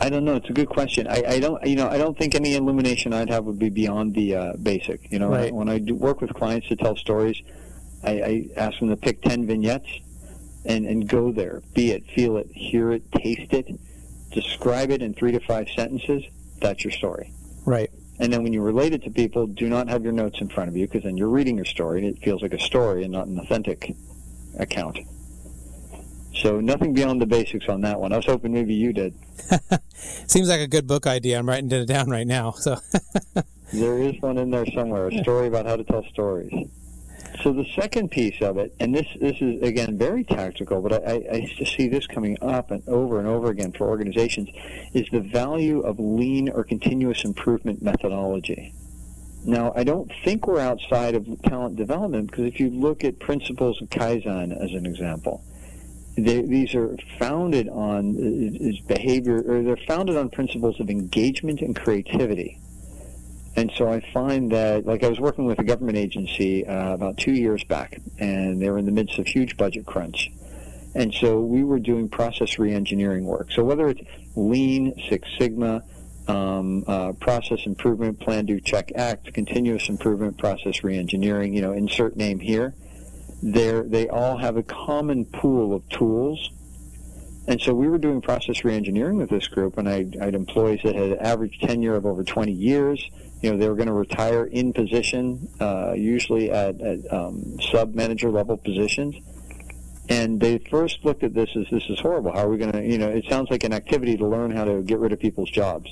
[0.00, 0.36] I don't know.
[0.36, 1.06] It's a good question.
[1.06, 4.14] I, I don't, you know, I don't think any illumination I'd have would be beyond
[4.14, 5.12] the uh, basic.
[5.12, 5.52] You know, right.
[5.52, 7.40] when I do work with clients to tell stories,
[8.02, 9.90] I, I ask them to pick ten vignettes
[10.64, 13.66] and and go there, be it, feel it, hear it, taste it,
[14.32, 16.24] describe it in three to five sentences.
[16.60, 17.32] That's your story.
[17.66, 17.90] Right.
[18.18, 20.68] And then when you relate it to people, do not have your notes in front
[20.68, 23.12] of you because then you're reading your story and it feels like a story and
[23.12, 23.94] not an authentic
[24.58, 24.98] account.
[26.40, 28.14] So nothing beyond the basics on that one.
[28.14, 29.14] I was hoping maybe you did.
[30.26, 31.38] Seems like a good book idea.
[31.38, 32.52] I'm writing it down right now.
[32.52, 32.78] So
[33.72, 36.52] there is one in there somewhere, a story about how to tell stories.
[37.42, 41.14] So the second piece of it, and this this is again very tactical, but I,
[41.30, 44.48] I see this coming up and over and over again for organizations,
[44.94, 48.74] is the value of lean or continuous improvement methodology.
[49.44, 53.80] Now, I don't think we're outside of talent development because if you look at principles
[53.80, 55.42] of Kaizen as an example,
[56.26, 61.76] they, these are founded on is behavior, or they're founded on principles of engagement and
[61.76, 62.58] creativity.
[63.56, 67.18] And so I find that, like I was working with a government agency uh, about
[67.18, 70.30] two years back, and they were in the midst of huge budget crunch.
[70.94, 73.52] And so we were doing process reengineering work.
[73.52, 74.00] So whether it's
[74.34, 75.82] Lean, Six Sigma,
[76.28, 82.16] um, uh, process improvement, plan, do, check, act, continuous improvement, process reengineering, you know, insert
[82.16, 82.74] name here,
[83.42, 86.50] they they all have a common pool of tools.
[87.46, 90.94] And so we were doing process reengineering with this group, and I, had employees that
[90.94, 94.72] had average tenure of over 20 years you know, they were going to retire in
[94.72, 99.16] position, uh, usually at, at um, sub manager level positions.
[100.08, 102.32] And they first looked at this as this is horrible.
[102.32, 104.64] How are we going to, you know, it sounds like an activity to learn how
[104.64, 105.88] to get rid of people's jobs.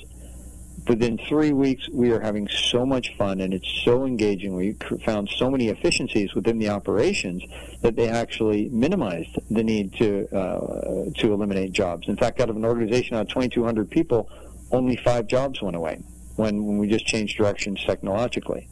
[0.89, 4.55] Within three weeks, we are having so much fun and it's so engaging.
[4.55, 4.75] We
[5.05, 7.43] found so many efficiencies within the operations
[7.83, 12.07] that they actually minimized the need to uh, to eliminate jobs.
[12.07, 14.31] In fact, out of an organization of 2,200 people,
[14.71, 16.01] only five jobs went away
[16.37, 18.67] when, when we just changed directions technologically.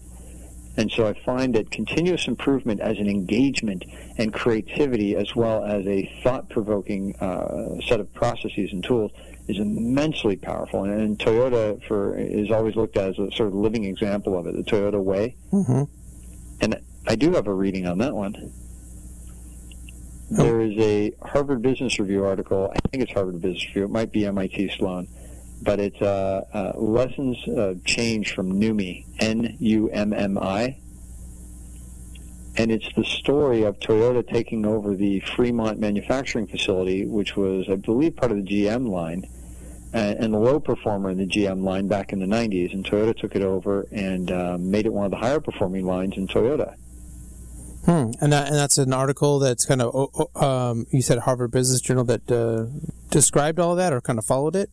[0.75, 3.85] And so I find that continuous improvement as an engagement
[4.17, 9.11] and creativity, as well as a thought-provoking uh, set of processes and tools,
[9.47, 10.83] is immensely powerful.
[10.83, 14.47] And, and, Toyota for is always looked at as a sort of living example of
[14.47, 15.35] it, the Toyota way.
[15.51, 15.83] Mm-hmm.
[16.61, 18.35] And I do have a reading on that one.
[20.31, 20.43] Oh.
[20.43, 22.69] There is a Harvard Business Review article.
[22.73, 23.85] I think it's Harvard Business Review.
[23.85, 25.07] It might be MIT Sloan
[25.61, 30.77] but it's uh, uh, Lessons of Change from NUMMI, N-U-M-M-I.
[32.59, 37.75] And it's the story of Toyota taking over the Fremont manufacturing facility, which was, I
[37.75, 39.27] believe, part of the GM line,
[39.93, 42.73] and, and the low performer in the GM line back in the 90s.
[42.73, 46.17] And Toyota took it over and uh, made it one of the higher performing lines
[46.17, 46.75] in Toyota.
[47.85, 48.11] Hmm.
[48.19, 52.03] And that, and that's an article that's kind of um, you said Harvard Business Journal
[52.03, 52.65] that uh,
[53.09, 54.69] described all that or kind of followed it.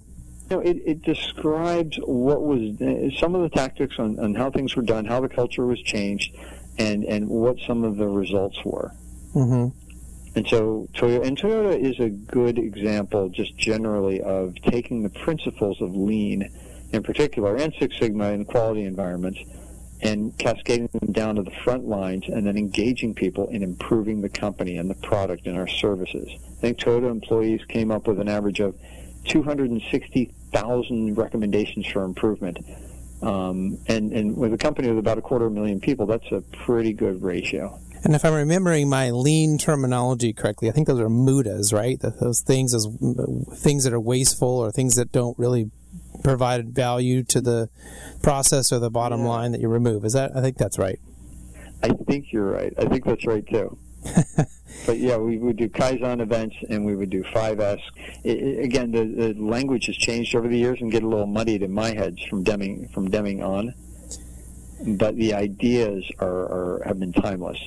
[0.50, 2.76] You know, it, it describes what was
[3.20, 6.34] some of the tactics on, on how things were done, how the culture was changed,
[6.76, 8.90] and and what some of the results were.
[9.32, 9.83] Mm-hmm.
[10.36, 15.80] And so, Toyota, and Toyota is a good example, just generally, of taking the principles
[15.80, 16.50] of lean,
[16.92, 19.38] in particular, and Six Sigma in quality environments,
[20.02, 24.28] and cascading them down to the front lines, and then engaging people in improving the
[24.28, 26.28] company and the product and our services.
[26.28, 28.74] I think Toyota employees came up with an average of
[29.26, 32.58] 260,000 recommendations for improvement.
[33.22, 36.92] Um, and, and with a company with about a quarter million people, that's a pretty
[36.92, 37.78] good ratio.
[38.04, 41.98] And if I'm remembering my lean terminology correctly, I think those are mudas, right?
[42.20, 42.86] Those things as
[43.62, 45.70] things that are wasteful or things that don't really
[46.22, 47.70] provide value to the
[48.22, 49.28] process or the bottom yeah.
[49.28, 50.04] line that you remove.
[50.04, 50.36] Is that?
[50.36, 50.98] I think that's right.
[51.82, 52.74] I think you're right.
[52.78, 53.78] I think that's right too.
[54.86, 57.80] but yeah, we would do Kaizen events and we would do 5S.
[58.22, 61.26] It, it, again, the, the, language has changed over the years and get a little
[61.26, 63.72] muddied in my head from Deming from Deming on.
[64.86, 67.58] But the ideas are, are have been timeless.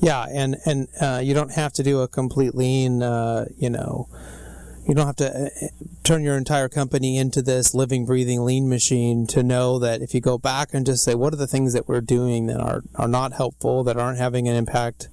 [0.00, 4.08] Yeah, and and uh, you don't have to do a complete lean, uh, you know.
[4.86, 5.48] You don't have to uh,
[6.02, 10.22] turn your entire company into this living, breathing lean machine to know that if you
[10.22, 13.08] go back and just say, what are the things that we're doing that are, are
[13.08, 15.10] not helpful, that aren't having an impact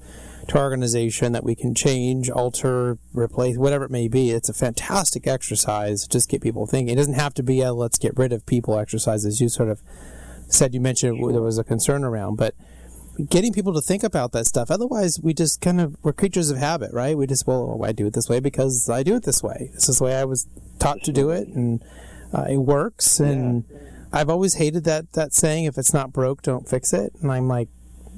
[0.48, 4.32] to our organization that we can change, alter, replace, whatever it may be.
[4.32, 6.08] It's a fantastic exercise.
[6.08, 6.94] Just get people thinking.
[6.94, 9.70] It doesn't have to be a let's get rid of people exercise, as you sort
[9.70, 9.82] of
[10.48, 10.74] said.
[10.74, 12.56] You mentioned there was a concern around, but
[13.30, 14.70] getting people to think about that stuff.
[14.70, 17.18] Otherwise, we just kind of we're creatures of habit, right?
[17.18, 19.72] We just well, I do it this way because I do it this way.
[19.74, 20.48] This is the way I was
[20.80, 21.84] taught to do it, and
[22.34, 23.20] uh, it works.
[23.20, 23.80] And yeah.
[24.14, 27.48] I've always hated that that saying, "If it's not broke, don't fix it." And I'm
[27.48, 27.70] like,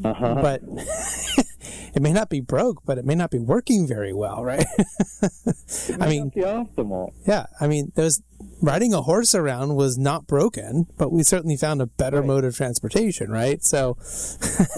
[0.03, 0.35] uh-huh.
[0.41, 0.61] but
[1.95, 4.65] it may not be broke, but it may not be working very well, right?
[5.99, 7.13] I mean, optimal.
[7.25, 8.21] Yeah, I mean, there's
[8.61, 12.27] riding a horse around was not broken, but we certainly found a better right.
[12.27, 13.63] mode of transportation, right?
[13.63, 13.97] So.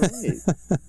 [0.01, 0.79] right.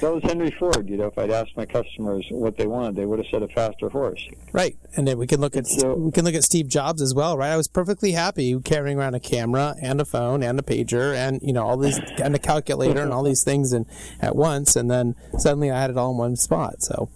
[0.00, 0.88] That was Henry Ford.
[0.88, 3.48] You know, if I'd asked my customers what they wanted, they would have said a
[3.48, 4.26] faster horse.
[4.52, 7.14] Right, and then we can look at so, we can look at Steve Jobs as
[7.14, 7.52] well, right?
[7.52, 11.40] I was perfectly happy carrying around a camera and a phone and a pager and
[11.42, 13.86] you know all these and a calculator and all these things and
[14.20, 16.82] at once, and then suddenly I had it all in one spot.
[16.82, 17.08] So.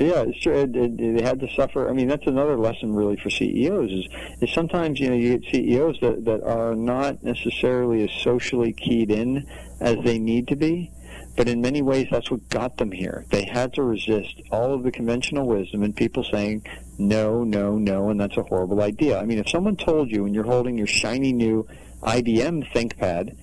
[0.00, 1.88] Yeah, it, they had to suffer.
[1.88, 4.08] I mean, that's another lesson really for CEOs is,
[4.40, 9.10] is sometimes you know you get CEOs that, that are not necessarily as socially keyed
[9.10, 9.46] in
[9.80, 10.90] as they need to be
[11.36, 13.24] but in many ways, that's what got them here.
[13.30, 16.66] They had to resist all of the conventional wisdom and people saying,
[16.98, 19.18] no, no, no, and that's a horrible idea.
[19.18, 21.66] I mean, if someone told you when you're holding your shiny new
[22.02, 23.36] IBM ThinkPad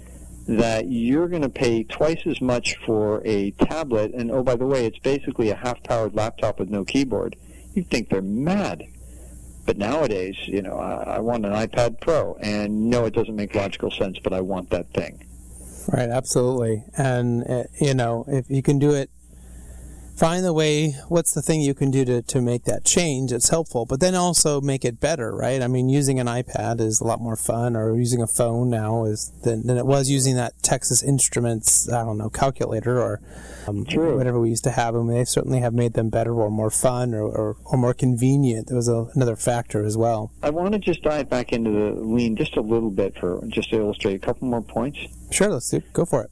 [0.47, 4.65] that you're going to pay twice as much for a tablet, and oh, by the
[4.65, 7.35] way, it's basically a half powered laptop with no keyboard.
[7.73, 8.83] you'd think they're mad.
[9.65, 13.53] But nowadays, you know, I, I want an iPad Pro, and no, it doesn't make
[13.53, 15.25] logical sense, but I want that thing.
[15.91, 16.83] Right, absolutely.
[16.97, 19.09] And, uh, you know, if you can do it
[20.17, 23.31] find the way what's the thing you can do to, to make that change?
[23.31, 25.61] It's helpful but then also make it better right?
[25.61, 29.05] I mean using an ipad is a lot more fun or using a phone now
[29.05, 33.21] is than, than it was using that texas instruments i don't know calculator or
[33.67, 36.69] um, whatever we used to have and they certainly have made them better or more
[36.69, 38.67] fun or, or, or more convenient.
[38.67, 40.31] There was a, another factor as well.
[40.41, 43.69] I want to just dive back into the lean just a little bit for just
[43.71, 44.99] to illustrate a couple more points.
[45.31, 46.31] Sure let's do, go for it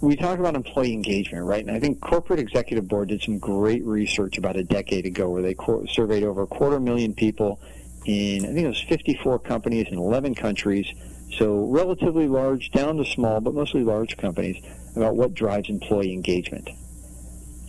[0.00, 1.64] we talk about employee engagement, right?
[1.64, 5.42] And I think Corporate Executive Board did some great research about a decade ago where
[5.42, 7.60] they co- surveyed over a quarter million people
[8.04, 10.86] in, I think it was 54 companies in 11 countries.
[11.38, 14.62] So relatively large down to small, but mostly large companies
[14.94, 16.68] about what drives employee engagement.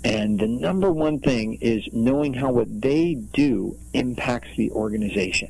[0.04, 5.50] And the number one thing is knowing how what they do impacts the organization.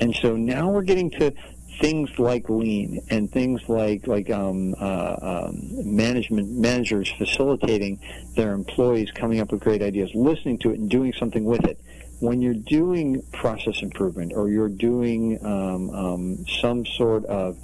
[0.00, 1.32] And so now we're getting to
[1.80, 5.16] things like lean and things like like um, uh,
[5.48, 8.00] um, management managers facilitating
[8.36, 11.80] their employees coming up with great ideas, listening to it and doing something with it.
[12.20, 17.58] When you're doing process improvement or you're doing um, um some sort of,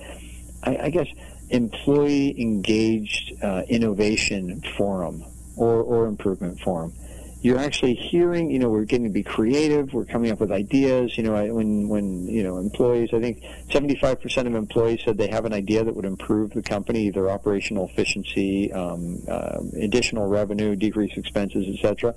[0.62, 1.06] I, I guess,
[1.50, 5.24] employee engaged uh, innovation forum
[5.56, 6.92] or, or improvement forum,
[7.40, 9.92] you're actually hearing, you know, we're getting to be creative.
[9.92, 11.16] We're coming up with ideas.
[11.16, 15.44] You know, when when you know employees, I think 75% of employees said they have
[15.44, 21.16] an idea that would improve the company, either operational efficiency, um, uh, additional revenue, decrease
[21.16, 22.14] expenses, etc.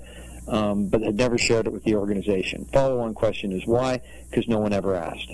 [0.48, 2.64] Um, but had never shared it with the organization.
[2.72, 4.00] Follow-on question is why?
[4.28, 5.30] Because no one ever asked.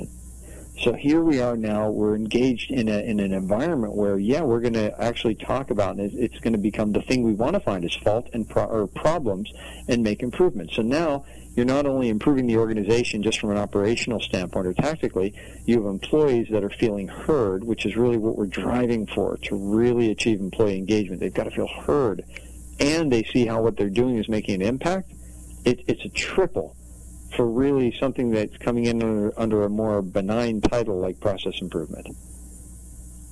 [0.80, 1.90] So here we are now.
[1.90, 5.96] We're engaged in, a, in an environment where, yeah, we're going to actually talk about,
[5.96, 8.66] and it's going to become the thing we want to find is fault and pro-
[8.66, 9.50] or problems
[9.88, 10.76] and make improvements.
[10.76, 11.24] So now
[11.56, 15.34] you're not only improving the organization just from an operational standpoint or tactically,
[15.66, 19.56] you have employees that are feeling heard, which is really what we're driving for to
[19.56, 21.18] really achieve employee engagement.
[21.18, 22.22] They've got to feel heard,
[22.78, 25.10] and they see how what they're doing is making an impact.
[25.64, 26.76] It, it's a triple
[27.36, 32.08] for really something that's coming in under, under a more benign title like process improvement.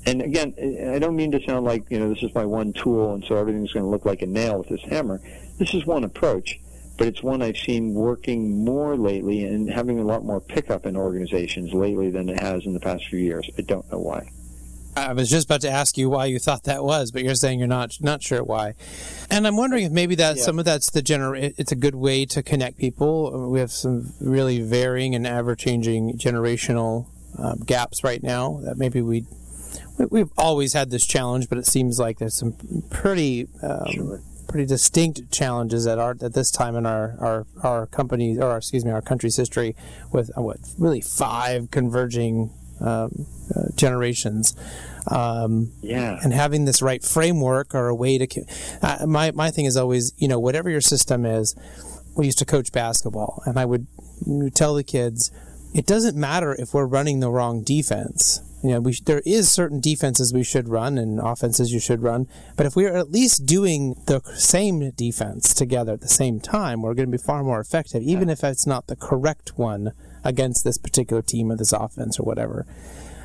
[0.06, 0.54] And again,
[0.94, 3.37] I don't mean to sound like, you know, this is my one tool and so
[3.37, 5.20] everything's going to look like a nail with this hammer.
[5.59, 6.61] This is one approach,
[6.96, 10.96] but it's one I've seen working more lately and having a lot more pickup in
[10.96, 13.50] organizations lately than it has in the past few years.
[13.59, 14.30] I don't know why.
[14.96, 17.59] I was just about to ask you why you thought that was, but you're saying
[17.59, 18.74] you're not not sure why.
[19.30, 20.42] And I'm wondering if maybe that yeah.
[20.42, 21.54] some of that's the gener.
[21.59, 23.50] It's a good way to connect people.
[23.50, 29.02] We have some really varying and ever changing generational um, gaps right now that maybe
[29.02, 29.26] we
[30.11, 33.48] we've always had this challenge, but it seems like there's some pretty.
[33.62, 34.20] Um, sure.
[34.48, 38.85] Pretty distinct challenges at our at this time in our our our company or excuse
[38.85, 39.74] me our country's history
[40.12, 44.55] with uh, what really five converging um, uh, generations.
[45.09, 46.19] Um, yeah.
[46.23, 48.45] And having this right framework or a way to.
[48.83, 51.55] Uh, my, my thing is always, you know, whatever your system is,
[52.17, 53.87] we used to coach basketball, and I would
[54.55, 55.31] tell the kids,
[55.75, 58.41] it doesn't matter if we're running the wrong defense.
[58.65, 62.27] You know, we, there is certain defenses we should run and offenses you should run,
[62.57, 66.81] but if we are at least doing the same defense together at the same time,
[66.81, 68.33] we're going to be far more effective, even yeah.
[68.33, 69.93] if it's not the correct one
[70.27, 72.67] against this particular team or this offense or whatever.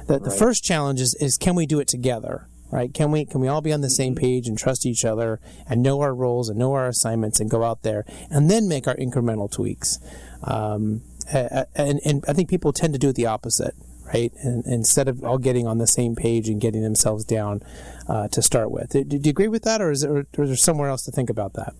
[0.07, 0.23] The, right.
[0.23, 2.47] the first challenge is, is can we do it together?
[2.69, 2.93] Right?
[2.93, 4.21] Can we can we all be on the same mm-hmm.
[4.21, 7.65] page and trust each other and know our roles and know our assignments and go
[7.65, 9.99] out there and then make our incremental tweaks?
[10.45, 11.01] Um,
[11.33, 13.75] and, and I think people tend to do it the opposite
[14.13, 14.33] right?
[14.41, 17.61] And, instead of all getting on the same page and getting themselves down
[18.07, 18.89] uh, to start with.
[18.89, 21.11] Do, do, you agree with that, or is, there, or is there somewhere else to
[21.11, 21.73] think about that?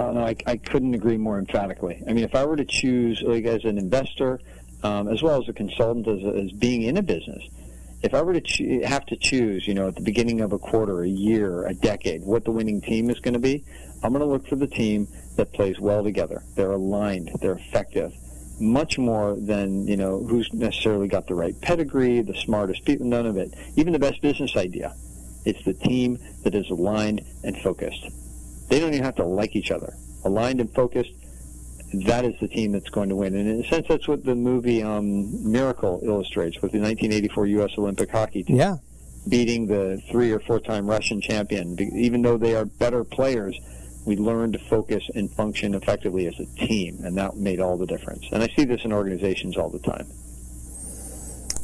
[0.00, 2.02] No, I, I couldn't agree more emphatically.
[2.08, 4.40] I mean, if I were to choose, like as an investor,
[4.82, 7.42] um, as well as a consultant, as, as being in a business,
[8.02, 10.58] if I were to cho- have to choose, you know, at the beginning of a
[10.58, 13.64] quarter, a year, a decade, what the winning team is going to be,
[14.02, 16.42] I'm going to look for the team that plays well together.
[16.56, 17.30] They're aligned.
[17.40, 18.12] They're effective.
[18.58, 23.06] Much more than you know who's necessarily got the right pedigree, the smartest people.
[23.06, 23.54] None of it.
[23.76, 24.94] Even the best business idea.
[25.46, 28.06] It's the team that is aligned and focused.
[28.70, 29.92] They don't even have to like each other.
[30.24, 31.12] Aligned and focused,
[32.06, 33.34] that is the team that's going to win.
[33.34, 37.72] And in a sense, that's what the movie um, Miracle illustrates with the 1984 U.S.
[37.76, 38.56] Olympic hockey team.
[38.56, 38.76] Yeah.
[39.28, 41.76] Beating the three or four time Russian champion.
[41.94, 43.58] Even though they are better players,
[44.06, 47.86] we learned to focus and function effectively as a team, and that made all the
[47.86, 48.26] difference.
[48.32, 50.06] And I see this in organizations all the time.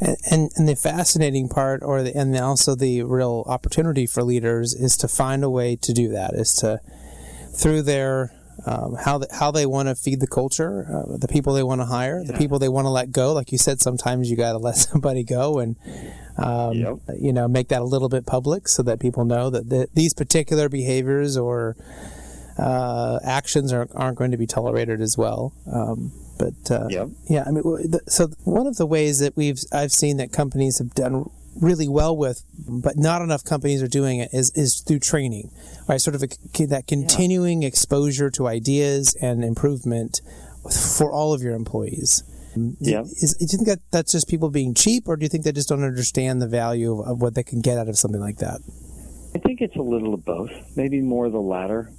[0.00, 4.96] And, and the fascinating part, or the, and also the real opportunity for leaders, is
[4.98, 6.34] to find a way to do that.
[6.34, 6.80] Is to
[7.56, 8.32] through their
[8.64, 11.80] um, how the, how they want to feed the culture, uh, the people they want
[11.80, 12.32] to hire, yeah.
[12.32, 13.32] the people they want to let go.
[13.32, 15.76] Like you said, sometimes you got to let somebody go and
[16.38, 16.96] um, yep.
[17.18, 20.14] you know make that a little bit public so that people know that the, these
[20.14, 21.76] particular behaviors or
[22.58, 25.52] uh, actions are, aren't going to be tolerated as well.
[25.70, 27.08] Um, but uh, yep.
[27.28, 27.62] yeah, I mean,
[28.08, 31.30] so one of the ways that we've I've seen that companies have done
[31.60, 35.50] really well with, but not enough companies are doing it, is, is through training,
[35.88, 36.00] right?
[36.00, 37.68] Sort of a, that continuing yeah.
[37.68, 40.20] exposure to ideas and improvement
[40.96, 42.22] for all of your employees.
[42.80, 43.02] Yeah.
[43.02, 45.52] Is, do you think that that's just people being cheap, or do you think they
[45.52, 48.38] just don't understand the value of, of what they can get out of something like
[48.38, 48.60] that?
[49.34, 50.50] I think it's a little of both.
[50.76, 51.92] Maybe more the latter.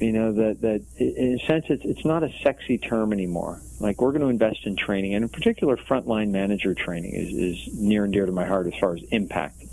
[0.00, 3.60] You know that that in a sense it's it's not a sexy term anymore.
[3.80, 7.74] Like we're going to invest in training, and in particular, frontline manager training is is
[7.74, 9.64] near and dear to my heart as far as impact.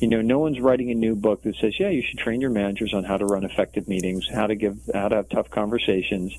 [0.00, 2.50] You know, no one's writing a new book that says, "Yeah, you should train your
[2.50, 6.32] managers on how to run effective meetings, how to give, how to have tough conversations,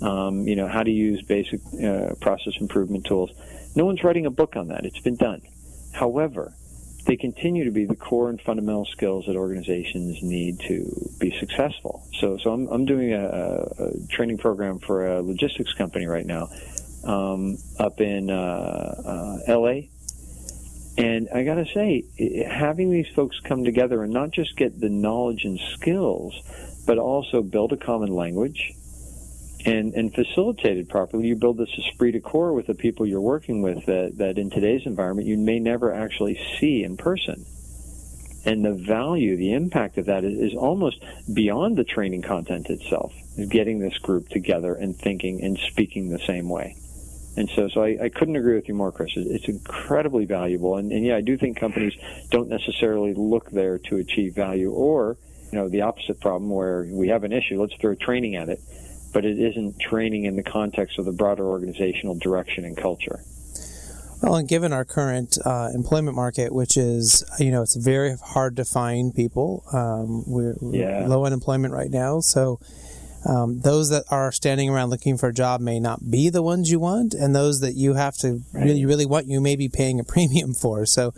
[0.00, 3.30] um, you know, how to use basic uh, process improvement tools."
[3.74, 4.84] No one's writing a book on that.
[4.84, 5.42] It's been done.
[5.92, 6.54] However,
[7.06, 12.04] they continue to be the core and fundamental skills that organizations need to be successful.
[12.20, 16.48] So, so I'm, I'm doing a, a training program for a logistics company right now
[17.04, 19.82] um, up in uh, uh, LA.
[20.98, 22.04] And I got to say,
[22.48, 26.34] having these folks come together and not just get the knowledge and skills,
[26.86, 28.72] but also build a common language,
[29.66, 33.62] and, and facilitated properly, you build this esprit de corps with the people you're working
[33.62, 37.44] with that, that in today's environment you may never actually see in person.
[38.44, 41.04] And the value, the impact of that is, is almost
[41.34, 43.12] beyond the training content itself,
[43.50, 46.76] getting this group together and thinking and speaking the same way.
[47.36, 49.10] And so, so I, I couldn't agree with you more, Chris.
[49.16, 50.76] It's incredibly valuable.
[50.76, 51.92] And, and yeah, I do think companies
[52.30, 55.16] don't necessarily look there to achieve value or,
[55.50, 58.60] you know, the opposite problem where we have an issue, let's throw training at it
[59.16, 63.20] but it isn't training in the context of the broader organizational direction and culture.
[64.20, 68.56] Well, and given our current uh, employment market, which is, you know, it's very hard
[68.56, 69.64] to find people.
[69.72, 71.06] Um, we're yeah.
[71.06, 72.20] low unemployment right now.
[72.20, 72.60] So
[73.24, 76.70] um, those that are standing around looking for a job may not be the ones
[76.70, 77.14] you want.
[77.14, 78.66] And those that you have to right.
[78.66, 80.84] really, really want, you may be paying a premium for.
[80.84, 81.14] So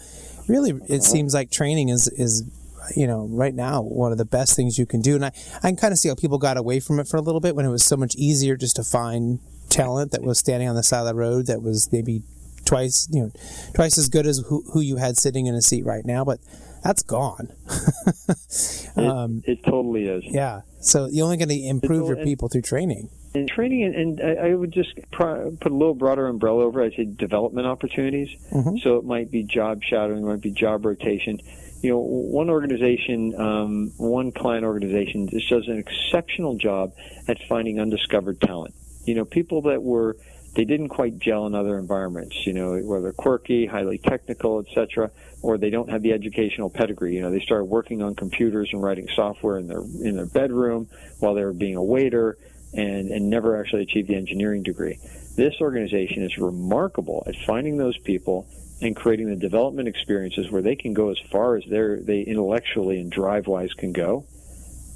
[0.47, 1.01] really, it uh-huh.
[1.01, 2.49] seems like training is, is
[2.97, 5.15] you know, right now, one of the best things you can do.
[5.15, 5.33] And I,
[5.63, 7.57] I can kind of see how people got away from it for a little bit
[7.57, 10.83] when it was so much easier just to find talent that was standing on the
[10.83, 12.23] side of the road that was maybe
[12.65, 13.31] twice, you know,
[13.75, 16.25] twice as good as who, who you had sitting in a seat right now.
[16.25, 16.41] But
[16.83, 17.53] that's gone.
[18.97, 20.25] um, it, it, totally is.
[20.27, 20.63] Yeah.
[20.81, 23.11] So you're only going to improve your people through training.
[23.35, 26.83] And training, and, and I would just put a little broader umbrella over.
[26.83, 28.31] I'd say development opportunities.
[28.53, 28.79] Mm-hmm.
[28.79, 31.41] So it might be job shadowing, it might be job rotation
[31.81, 36.93] you know, one organization, um, one client organization just does an exceptional job
[37.29, 38.75] at finding undiscovered talent.
[39.05, 40.17] You know, people that were
[40.55, 42.47] they didn't quite gel in other environments.
[42.47, 45.11] You know, whether quirky, highly technical, etc.,
[45.41, 47.15] or they don't have the educational pedigree.
[47.15, 50.89] You know, they started working on computers and writing software in their in their bedroom
[51.21, 52.39] while they were being a waiter,
[52.75, 54.99] and and never actually achieved the engineering degree.
[55.37, 58.49] This organization is remarkable at finding those people
[58.81, 63.01] and creating the development experiences where they can go as far as they they intellectually
[63.01, 64.25] and drive wise can go.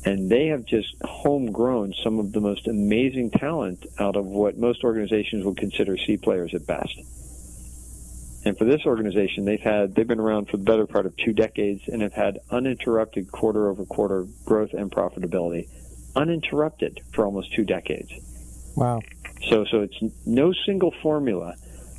[0.04, 4.82] And they have just homegrown some of the most amazing talent out of what most
[4.82, 6.94] organizations would consider C players at best.
[8.44, 11.32] And for this organization, they've had they've been around for the better part of two
[11.32, 15.68] decades and have had uninterrupted quarter over quarter growth and profitability,
[16.16, 18.10] uninterrupted for almost two decades.
[18.76, 19.00] Wow.
[19.48, 21.54] So so it's no single formula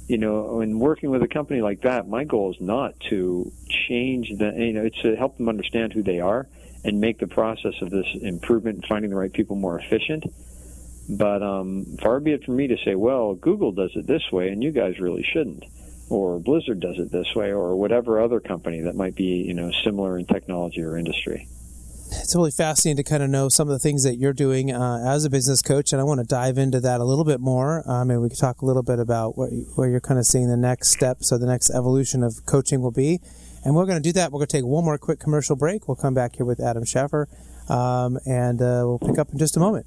[0.08, 3.52] you know, when working with a company like that, my goal is not to
[3.88, 6.48] change the, you know, it's to help them understand who they are
[6.84, 10.26] and make the process of this improvement and finding the right people more efficient.
[11.10, 14.50] But um, far be it from me to say, well, Google does it this way
[14.50, 15.64] and you guys really shouldn't.
[16.10, 19.72] Or Blizzard does it this way, or whatever other company that might be, you know,
[19.84, 21.48] similar in technology or industry
[22.22, 25.04] it's really fascinating to kind of know some of the things that you're doing uh,
[25.06, 27.84] as a business coach, and I want to dive into that a little bit more.
[27.90, 30.48] Um, and we could talk a little bit about what, where you're kind of seeing
[30.48, 33.20] the next steps or the next evolution of coaching will be.
[33.66, 34.32] And we're going to do that.
[34.32, 35.88] We're going to take one more quick commercial break.
[35.88, 37.28] We'll come back here with Adam Shaffer,
[37.70, 39.86] um, and uh, we'll pick up in just a moment.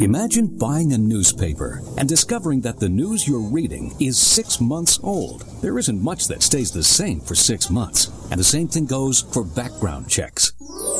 [0.00, 5.42] Imagine buying a newspaper and discovering that the news you're reading is six months old.
[5.62, 9.22] There isn't much that stays the same for six months, and the same thing goes
[9.22, 10.52] for background checks.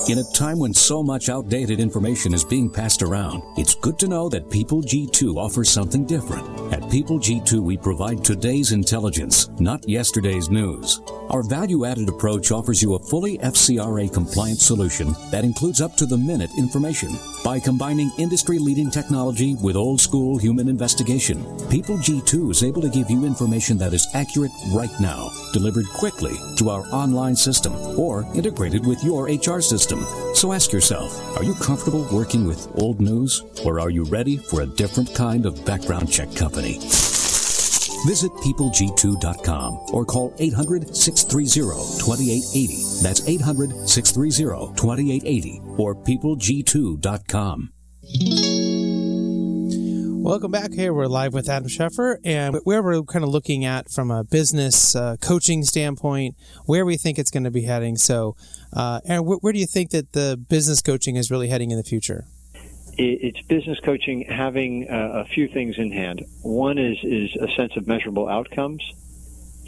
[0.08, 4.08] In a time when so much outdated information is being passed around, it's good to
[4.08, 6.46] know that People G2 offers something different.
[6.72, 11.00] At People G2, we provide today's intelligence, not yesterday's news.
[11.28, 16.06] Our value added approach offers you a fully FCRA compliant solution that includes up to
[16.06, 17.10] the minute information.
[17.44, 22.88] By combining industry leading technology with old school human investigation, People G2 is able to
[22.88, 28.24] give you information that is accurate right now, delivered quickly to our online system, or
[28.34, 30.06] integrated with your HR system.
[30.34, 34.62] So ask yourself, are you comfortable working with old news, or are you ready for
[34.62, 36.78] a different kind of background check company?
[38.06, 43.02] Visit peopleg2.com or call 800 630 2880.
[43.02, 47.72] That's 800 630 2880 or peopleg2.com.
[50.26, 50.72] Welcome back.
[50.72, 54.24] Here we're live with Adam Shaffer, and where we're kind of looking at from a
[54.24, 57.94] business uh, coaching standpoint, where we think it's going to be heading.
[57.94, 58.34] So,
[58.72, 61.76] uh, Aaron, where, where do you think that the business coaching is really heading in
[61.76, 62.24] the future?
[62.98, 66.24] it's business coaching having uh, a few things in hand.
[66.42, 68.82] One is is a sense of measurable outcomes.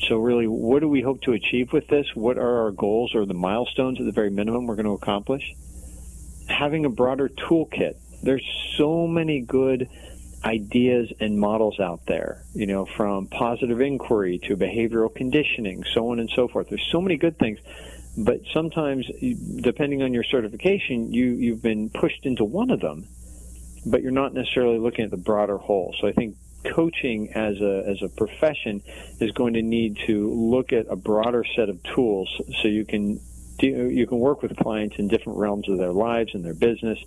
[0.08, 2.06] So really, what do we hope to achieve with this?
[2.16, 5.54] What are our goals or the milestones at the very minimum we're going to accomplish?
[6.48, 7.94] Having a broader toolkit.
[8.24, 8.44] There's
[8.76, 9.88] so many good
[10.44, 16.20] ideas and models out there, you know, from positive inquiry to behavioral conditioning, so on
[16.20, 16.68] and so forth.
[16.68, 17.58] There's so many good things
[18.18, 19.06] but sometimes
[19.62, 23.06] depending on your certification you you've been pushed into one of them
[23.86, 27.84] but you're not necessarily looking at the broader whole so i think coaching as a
[27.86, 28.82] as a profession
[29.20, 32.28] is going to need to look at a broader set of tools
[32.60, 33.20] so you can
[33.66, 36.98] you can work with clients in different realms of their lives and their business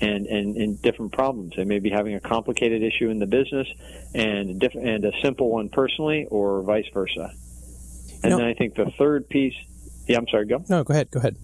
[0.00, 1.54] and, and, and different problems.
[1.56, 3.68] They may be having a complicated issue in the business
[4.14, 7.32] and, diff- and a simple one personally or vice versa.
[8.22, 9.54] And then I think the third piece
[10.06, 10.46] yeah, I'm sorry.
[10.46, 10.64] Go.
[10.68, 11.10] No, go ahead.
[11.10, 11.36] Go ahead.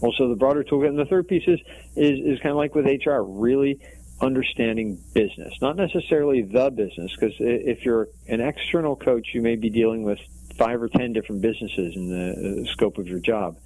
[0.00, 1.60] Also, the broader toolkit, and the third piece is
[1.96, 3.80] is, is kind of like with HR, really
[4.20, 9.70] understanding business, not necessarily the business, because if you're an external coach, you may be
[9.70, 10.18] dealing with
[10.58, 13.56] five or ten different businesses in the uh, scope of your job,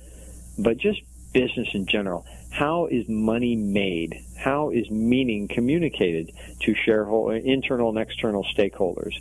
[0.59, 1.01] but just
[1.32, 2.26] business in general.
[2.51, 4.14] How is money made?
[4.36, 6.30] How is meaning communicated
[6.61, 9.14] to shareholder, internal and external stakeholders?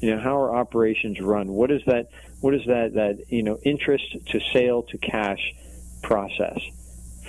[0.00, 1.48] You know, how are operations run?
[1.48, 2.06] What is that?
[2.40, 2.94] What is that?
[2.94, 5.40] That you know, interest to sale to cash
[6.02, 6.60] process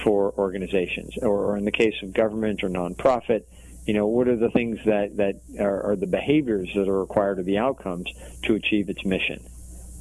[0.03, 3.43] for organizations, or, or in the case of government or nonprofit,
[3.85, 7.39] you know, what are the things that that are, are the behaviors that are required
[7.39, 8.05] of the outcomes
[8.43, 9.43] to achieve its mission?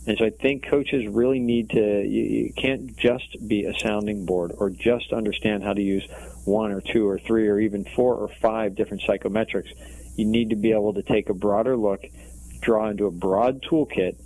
[0.09, 4.25] And so I think coaches really need to, you, you, can't just be a sounding
[4.25, 6.09] board or just understand how to use
[6.47, 9.69] one or two or three or even four or five different psychometrics.
[10.17, 12.01] You need to be able to take a broader look
[12.63, 14.17] draw into a broad toolkit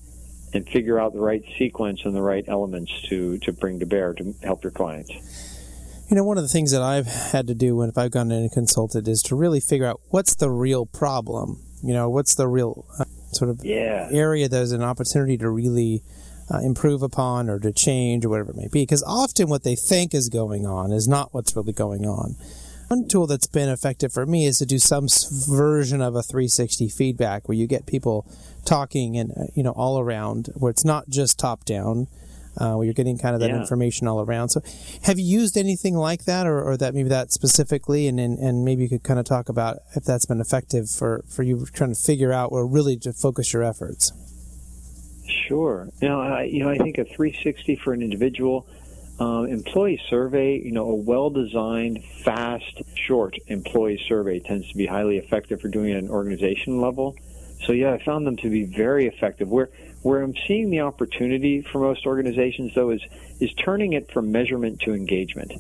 [0.54, 4.12] and figure out the right sequence and the right elements to, to bring to bear
[4.14, 5.10] to help your clients.
[6.08, 8.30] You know, one of the things that I've had to do when if I've gone
[8.30, 11.60] in and consulted is to really figure out what's the real problem.
[11.82, 14.08] You know, what's the real uh, sort of yeah.
[14.10, 16.02] area there's an opportunity to really
[16.52, 18.82] uh, improve upon or to change or whatever it may be.
[18.82, 22.36] Because often what they think is going on is not what's really going on.
[22.88, 25.08] One tool that's been effective for me is to do some
[25.48, 28.26] version of a 360 feedback where you get people
[28.66, 32.06] talking and uh, you know all around where it's not just top down
[32.58, 33.60] uh, where you're getting kind of that yeah.
[33.60, 34.50] information all around.
[34.50, 34.62] So,
[35.04, 38.64] have you used anything like that, or, or that maybe that specifically, and, and and
[38.64, 41.94] maybe you could kind of talk about if that's been effective for for you trying
[41.94, 44.12] to figure out where really to focus your efforts.
[45.48, 45.88] Sure.
[46.00, 48.66] You know, I, you know, I think a 360 for an individual
[49.20, 54.86] um, employee survey, you know, a well designed, fast, short employee survey tends to be
[54.86, 57.14] highly effective for doing it at an organization level.
[57.64, 59.48] So, yeah, I found them to be very effective.
[59.48, 59.68] Where,
[60.02, 63.02] where I'm seeing the opportunity for most organizations, though, is,
[63.40, 65.52] is turning it from measurement to engagement.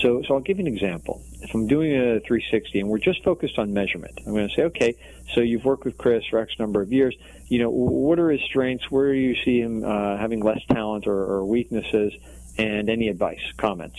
[0.00, 1.22] So, so I'll give you an example.
[1.40, 4.62] If I'm doing a 360 and we're just focused on measurement, I'm going to say,
[4.62, 4.94] okay,
[5.34, 7.16] so you've worked with Chris for X number of years.
[7.48, 8.90] You know, what are his strengths?
[8.90, 12.12] Where do you see him uh, having less talent or, or weaknesses?
[12.60, 13.98] and any advice, comments,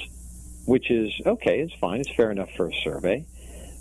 [0.66, 3.26] which is okay, it's fine, it's fair enough for a survey.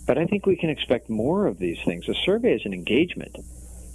[0.06, 2.08] But I think we can expect more of these things.
[2.08, 3.36] A survey is an engagement.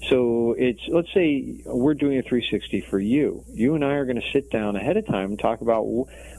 [0.09, 3.43] So it's, let's say we're doing a 360 for you.
[3.47, 5.83] You and I are going to sit down ahead of time and talk about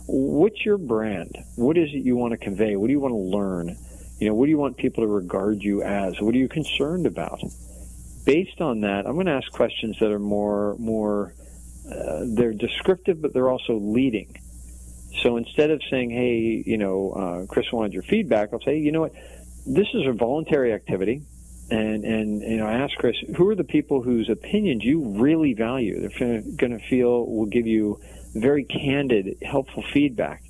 [0.06, 1.36] what's your brand?
[1.56, 2.76] What is it you want to convey?
[2.76, 3.76] What do you want to learn?
[4.18, 6.14] You know, what do you want people to regard you as?
[6.20, 7.40] What are you concerned about?
[8.24, 11.34] Based on that, I'm going to ask questions that are more, more,
[11.90, 14.34] uh, they're descriptive, but they're also leading.
[15.22, 18.92] So instead of saying, "Hey, you know, uh, Chris wanted your feedback," I'll say, "You
[18.92, 19.12] know what?
[19.66, 21.22] This is a voluntary activity."
[21.68, 25.52] And, and you know, I asked Chris, who are the people whose opinions you really
[25.54, 26.00] value?
[26.00, 28.00] They're going to feel will give you
[28.34, 30.42] very candid, helpful feedback.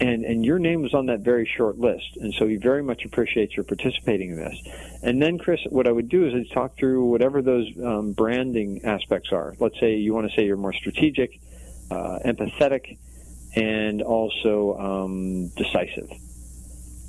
[0.00, 3.04] and and your name was on that very short list, and so we very much
[3.04, 4.56] appreciate your participating in this.
[5.02, 8.84] And then, Chris, what I would do is I'd talk through whatever those um, branding
[8.84, 9.54] aspects are.
[9.58, 11.40] Let's say you want to say you're more strategic,
[11.90, 12.98] uh, empathetic,
[13.56, 16.10] and also um, decisive.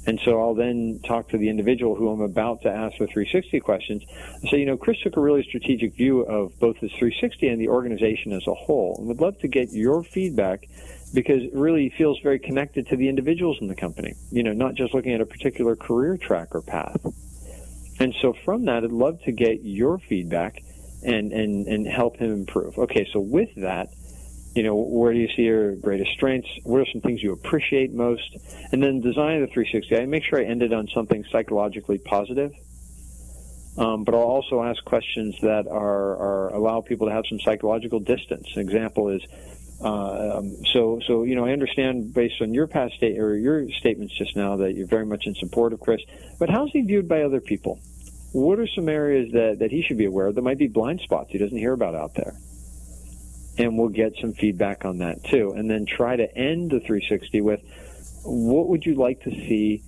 [0.08, 3.60] And so I'll then talk to the individual who I'm about to ask the 360
[3.60, 4.04] questions
[4.42, 7.62] and say, you know, Chris took a really strategic view of both his 360 and
[7.62, 10.68] the organization as a whole, and would love to get your feedback
[11.14, 14.76] because it really feels very connected to the individuals in the company, you know, not
[14.76, 17.02] just looking at a particular career track or path.
[18.00, 20.64] And so from that, I'd love to get your feedback
[21.04, 22.78] and, and, and help him improve.
[22.78, 23.90] Okay, so with that,
[24.56, 26.50] you know, where do you see your greatest strengths?
[26.64, 28.38] What are some things you appreciate most?
[28.72, 29.96] And then design the 360.
[29.96, 32.52] I make sure I end it on something psychologically positive.
[33.78, 38.00] Um, but I'll also ask questions that are, are allow people to have some psychological
[38.00, 38.46] distance.
[38.56, 39.22] An example is,
[39.82, 43.70] uh, um, so, so you know, I understand based on your past state or your
[43.80, 46.02] statements just now that you're very much in support of Chris.
[46.40, 47.80] But how's he viewed by other people?
[48.34, 51.00] What are some areas that, that he should be aware of that might be blind
[51.02, 52.34] spots he doesn't hear about out there?
[53.60, 55.54] And we'll get some feedback on that too.
[55.56, 57.62] And then try to end the 360 with
[58.24, 59.84] what would you like to see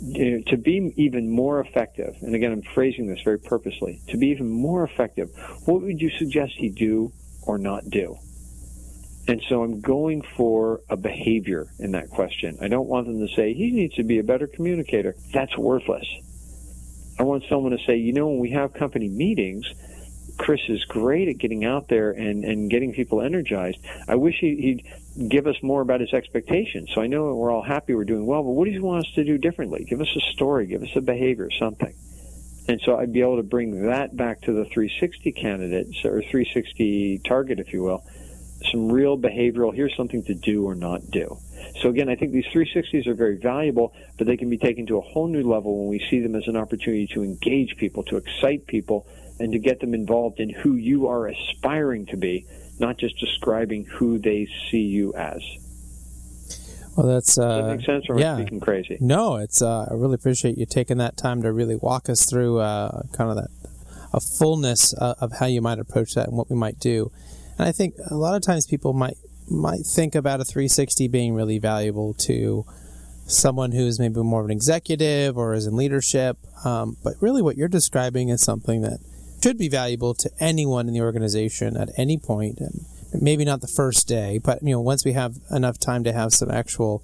[0.00, 2.14] you know, to be even more effective?
[2.20, 4.00] And again, I'm phrasing this very purposely.
[4.08, 5.30] To be even more effective,
[5.64, 7.12] what would you suggest he do
[7.42, 8.16] or not do?
[9.26, 12.58] And so I'm going for a behavior in that question.
[12.60, 15.14] I don't want them to say, he needs to be a better communicator.
[15.32, 16.06] That's worthless.
[17.18, 19.64] I want someone to say, you know, when we have company meetings,
[20.38, 23.78] Chris is great at getting out there and, and getting people energized.
[24.08, 24.82] I wish he,
[25.16, 26.90] would give us more about his expectations.
[26.94, 29.12] So I know we're all happy we're doing well, but what does he want us
[29.14, 29.84] to do differently?
[29.88, 31.94] Give us a story, give us a behavior, something.
[32.66, 37.20] And so I'd be able to bring that back to the 360 candidate, or 360
[37.26, 38.02] target, if you will,
[38.70, 41.36] some real behavioral, here's something to do or not do.
[41.82, 44.98] So again, I think these 360s are very valuable, but they can be taken to
[44.98, 48.16] a whole new level when we see them as an opportunity to engage people, to
[48.16, 49.06] excite people,
[49.38, 52.46] and to get them involved in who you are aspiring to be,
[52.78, 55.42] not just describing who they see you as.
[56.96, 58.36] Well, that's uh, Does that make sense, or yeah.
[58.36, 58.98] Speaking crazy?
[59.00, 59.60] No, it's.
[59.60, 63.30] Uh, I really appreciate you taking that time to really walk us through uh, kind
[63.30, 63.50] of that
[64.12, 67.10] a fullness uh, of how you might approach that and what we might do.
[67.58, 69.16] And I think a lot of times people might
[69.50, 72.64] might think about a 360 being really valuable to
[73.26, 76.38] someone who's maybe more of an executive or is in leadership.
[76.64, 79.00] Um, but really, what you're describing is something that
[79.44, 82.58] should be valuable to anyone in the organization at any point.
[82.60, 86.14] And maybe not the first day, but you know, once we have enough time to
[86.14, 87.02] have some actual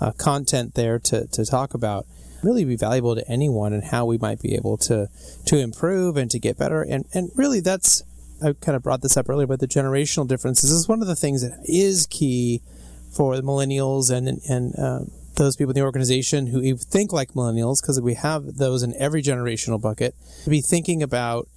[0.00, 2.06] uh, content there to, to talk about,
[2.42, 5.08] really be valuable to anyone and how we might be able to
[5.44, 6.80] to improve and to get better.
[6.80, 8.02] And and really, that's
[8.42, 11.14] I kind of brought this up earlier, but the generational differences is one of the
[11.14, 12.62] things that is key
[13.14, 15.00] for the millennials and and uh,
[15.36, 19.22] those people in the organization who think like millennials, because we have those in every
[19.22, 20.14] generational bucket,
[20.44, 21.48] to be thinking about.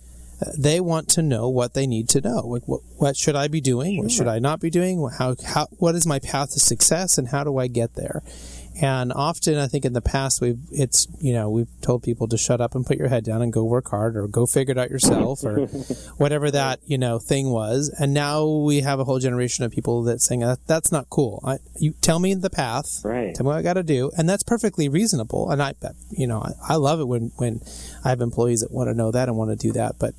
[0.57, 2.41] They want to know what they need to know.
[2.47, 3.97] Like, what, what should I be doing?
[3.97, 5.07] What should I not be doing?
[5.17, 8.21] How, how, what is my path to success, and how do I get there?
[8.81, 12.37] And often, I think in the past, we've it's you know we've told people to
[12.37, 14.77] shut up and put your head down and go work hard or go figure it
[14.77, 15.65] out yourself or
[16.17, 17.93] whatever that you know thing was.
[17.99, 21.41] And now we have a whole generation of people that saying uh, that's not cool.
[21.45, 23.33] I, you tell me the path, Right.
[23.33, 25.49] Tell me what I got to do, and that's perfectly reasonable.
[25.51, 25.73] And I,
[26.11, 27.61] you know, I, I love it when when
[28.03, 30.13] I have employees that want to know that and want to do that, but.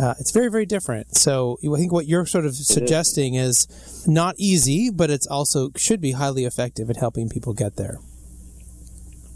[0.00, 1.14] Uh, it's very, very different.
[1.16, 3.66] So I think what you're sort of suggesting is.
[3.70, 7.98] is not easy, but it's also should be highly effective at helping people get there.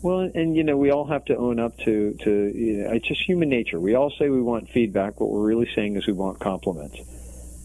[0.02, 3.08] Well, and you know, we all have to own up to to you know, it's
[3.08, 3.80] just human nature.
[3.80, 5.20] We all say we want feedback.
[5.20, 6.98] What we're really saying is we want compliments,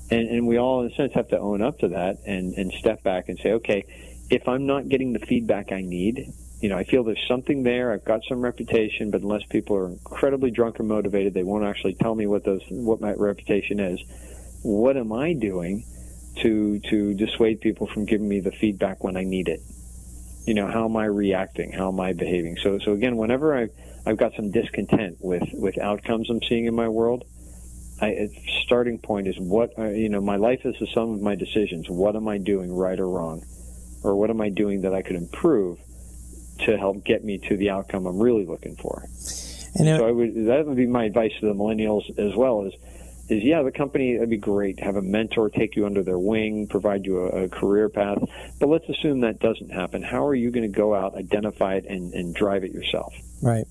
[0.09, 2.71] and and we all, in a sense, have to own up to that and and
[2.73, 3.85] step back and say, okay,
[4.29, 6.31] if I'm not getting the feedback I need,
[6.61, 7.91] you know, I feel there's something there.
[7.91, 11.95] I've got some reputation, but unless people are incredibly drunk or motivated, they won't actually
[11.95, 13.99] tell me what those what my reputation is.
[14.61, 15.85] What am I doing
[16.41, 19.59] to to dissuade people from giving me the feedback when I need it?
[20.45, 21.71] You know, how am I reacting?
[21.71, 22.57] How am I behaving?
[22.63, 23.69] So so again, whenever I
[24.05, 27.23] I've got some discontent with with outcomes I'm seeing in my world,
[27.99, 28.29] I,
[28.65, 30.21] starting point is what uh, you know.
[30.21, 31.89] My life is the sum of my decisions.
[31.89, 33.43] What am I doing right or wrong,
[34.03, 35.79] or what am I doing that I could improve
[36.59, 39.03] to help get me to the outcome I'm really looking for?
[39.73, 42.73] And so I would that would be my advice to the millennials as well is
[43.29, 44.79] is yeah, the company that'd be great.
[44.81, 48.17] Have a mentor take you under their wing, provide you a, a career path.
[48.59, 50.03] But let's assume that doesn't happen.
[50.03, 53.13] How are you going to go out, identify it, and, and drive it yourself?
[53.41, 53.65] Right.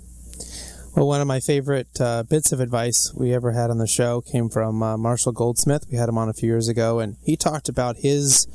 [0.97, 4.23] Well, one of my favorite uh, bits of advice we ever had on the show
[4.23, 5.87] came from uh, Marshall Goldsmith.
[5.91, 8.49] We had him on a few years ago, and he talked about his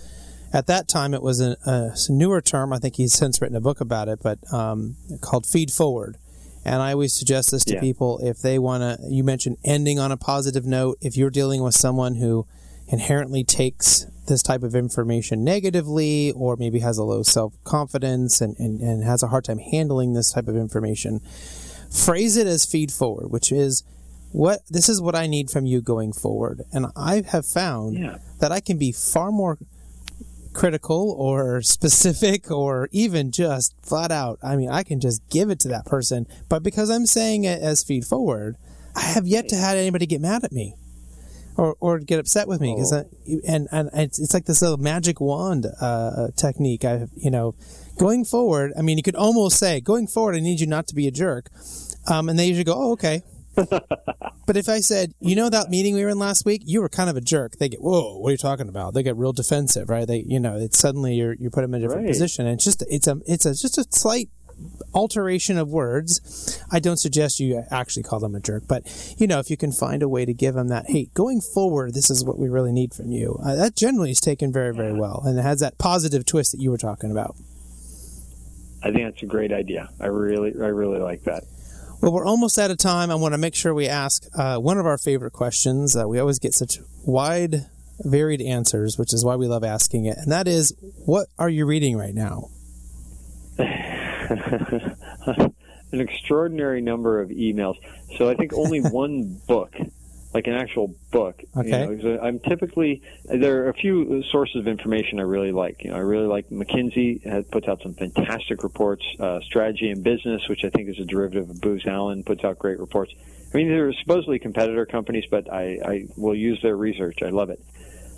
[0.55, 2.71] At that time, it was a, a newer term.
[2.71, 6.15] I think he's since written a book about it, but um, called feed forward.
[6.63, 7.81] And I always suggest this to Yeah.
[7.81, 9.05] people if they want to.
[9.09, 10.97] You mentioned ending on a positive note.
[11.01, 12.47] If you're dealing with someone who
[12.87, 18.55] inherently takes this type of information negatively, or maybe has a low self confidence and,
[18.57, 21.19] and, and has a hard time handling this type of information,
[21.91, 23.83] phrase it as feed forward, which is
[24.31, 26.61] what this is what I need from you going forward.
[26.71, 28.17] And I have found Yeah.
[28.39, 29.57] that I can be far more
[30.55, 34.39] critical or specific or even just flat out.
[34.41, 37.61] I mean, I can just give it to that person, but because I'm saying it
[37.61, 38.55] as feed forward,
[38.95, 40.73] I have yet to have anybody get mad at me.
[41.57, 45.21] Or, or get upset with me because and and it's, it's like this little magic
[45.21, 46.83] wand uh, technique.
[46.83, 47.55] I you know,
[47.97, 48.73] going forward.
[48.77, 50.35] I mean, you could almost say going forward.
[50.35, 51.49] I need you not to be a jerk,
[52.07, 53.23] um, and they usually go, "Oh, okay."
[53.55, 56.89] But if I said, you know, that meeting we were in last week, you were
[56.89, 57.53] kind of a jerk.
[57.57, 58.93] They get, whoa, what are you talking about?
[58.93, 60.07] They get real defensive, right?
[60.07, 62.11] They, you know, it's suddenly you're you put them in a different Right.
[62.11, 64.29] position, and it's just it's a it's a just a slight
[64.93, 66.61] alteration of words.
[66.71, 68.83] I don't suggest you actually call them a jerk, but
[69.17, 71.93] you know, if you can find a way to give them that, hey, going forward,
[71.95, 73.39] this is what we really need from you.
[73.43, 76.61] Uh, that generally is taken very very well, and it has that positive twist that
[76.61, 77.35] you were talking about.
[78.83, 79.89] I think that's a great idea.
[79.99, 81.43] I really, I really like that.
[82.05, 83.09] Well, we're almost out of time.
[83.09, 85.95] I want to make sure we ask uh, one of our favorite questions.
[85.95, 87.65] Uh, we always get such wide,
[88.01, 90.15] varied answers, which is why we love asking it.
[90.19, 90.71] And that is,
[91.07, 92.49] what are you reading right now?
[93.57, 95.51] an
[95.93, 97.77] extraordinary number of emails.
[98.17, 99.75] So I think only one book,
[100.35, 101.41] like an actual book.
[101.41, 102.19] you Okay.
[102.21, 105.85] I'm typically there are a few sources of information I really like.
[105.85, 109.01] You know, I really like McKinsey has, puts out some fantastic reports.
[109.17, 112.59] Uh, Strategy and Business, which I think is a derivative of Booz Allen, puts out
[112.59, 113.13] great reports.
[113.53, 117.19] I mean, they're supposedly competitor companies, but I, I will use their research.
[117.23, 117.63] I love it.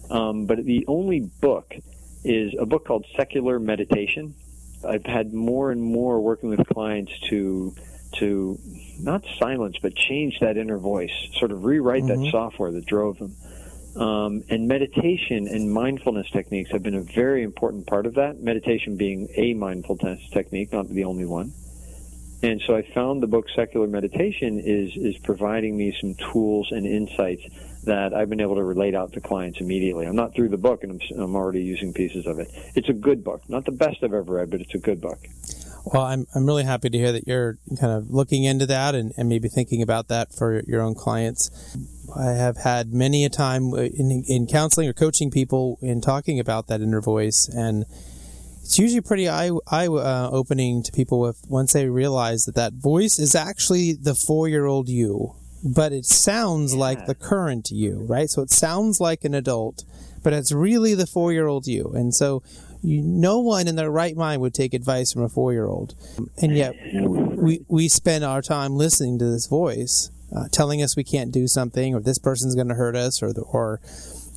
[0.10, 1.76] Um, but the only book
[2.24, 4.34] is a book called Secular Meditation.
[4.84, 7.76] I've had more and more working with clients to
[8.14, 8.58] to
[9.00, 12.08] not silence but change that inner voice, sort of rewrite Mhm.
[12.08, 13.36] that software that drove them.
[13.96, 18.40] Um, and meditation and mindfulness techniques have been a very important part of that.
[18.42, 21.52] Meditation being a mindfulness technique, not the only one.
[22.44, 26.86] And so I found the book Secular Meditation is is providing me some tools and
[26.86, 27.42] insights
[27.86, 30.06] that I've been able to relate out to clients immediately.
[30.06, 32.50] I'm not through the book, and I'm, I'm already using pieces of it.
[32.76, 35.18] It's a good book, not the best I've ever read, but it's a good book.
[35.94, 39.14] Well, I'm, I'm really happy to hear that you're kind of looking into that and,
[39.16, 41.50] and maybe thinking about that for your own clients.
[42.14, 46.68] I have had many a time in, in counseling or coaching people in talking about
[46.68, 47.86] that inner voice, and
[48.62, 52.74] it's usually pretty eye, eye uh, opening to people if, once they realize that that
[52.74, 58.06] voice is actually the four year old you, but it sounds like the current you,
[58.10, 58.30] right?
[58.30, 59.86] So it sounds like an adult,
[60.22, 61.94] but it's really the four year old you.
[61.96, 62.44] And so
[62.82, 65.96] you, no one in their right mind would take advice from a four year old.
[66.42, 71.04] And yet we, we spend our time listening to this voice uh, telling us we
[71.04, 73.80] can't do something or this person's going to hurt us or, the, or,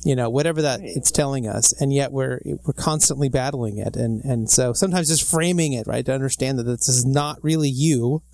[0.03, 1.73] you know, whatever that it's telling us.
[1.79, 3.95] And yet we're, we're constantly battling it.
[3.95, 7.69] And, and so sometimes just framing it, right, to understand that this is not really
[7.69, 8.23] you.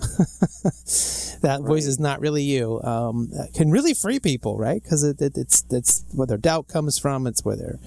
[1.42, 2.82] that voice is not really you.
[2.84, 4.82] Um, can really free people, right?
[4.82, 7.28] Because it, it, it's, it's where their doubt comes from.
[7.28, 7.80] It's where their,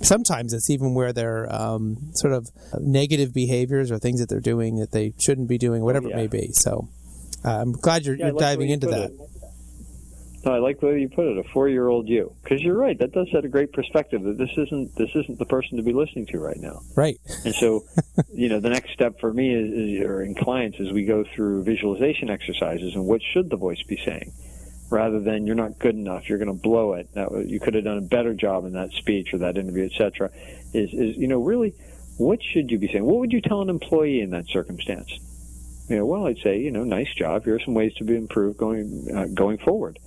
[0.00, 4.76] sometimes it's even where their um, sort of negative behaviors or things that they're doing
[4.76, 6.14] that they shouldn't be doing, whatever yeah.
[6.14, 6.52] it may be.
[6.52, 6.88] So
[7.44, 9.10] uh, I'm glad you're, Yeah, you're like diving you into that.
[9.10, 9.20] it.
[10.46, 12.96] No, I like the way you put it, a four-year-old you, because you're right.
[12.96, 15.92] That does set a great perspective that this isn't this isn't the person to be
[15.92, 16.82] listening to right now.
[16.94, 17.18] Right.
[17.44, 17.82] And so,
[18.32, 21.24] you know, the next step for me is, is or in clients is we go
[21.34, 24.32] through visualization exercises and what should the voice be saying,
[24.88, 27.12] rather than you're not good enough, you're going to blow it.
[27.14, 30.30] That you could have done a better job in that speech or that interview, etc.
[30.72, 31.74] Is is you know really,
[32.18, 33.04] what should you be saying?
[33.04, 35.10] What would you tell an employee in that circumstance?
[35.88, 37.44] You know, well, I'd say, you know, nice job.
[37.44, 39.98] Here are some ways to be improved going uh, going forward.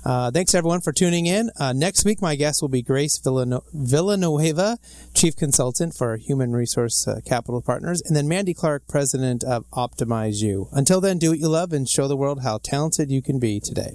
[0.06, 1.50] Uh, thanks everyone for tuning in.
[1.58, 4.78] Uh, next week, my guest will be Grace Villanueva,
[5.14, 10.40] Chief Consultant for Human Resource uh, Capital Partners, and then Mandy Clark, President of Optimize
[10.40, 10.68] You.
[10.72, 13.58] Until then, do what you love and show the world how talented you can be
[13.58, 13.94] today.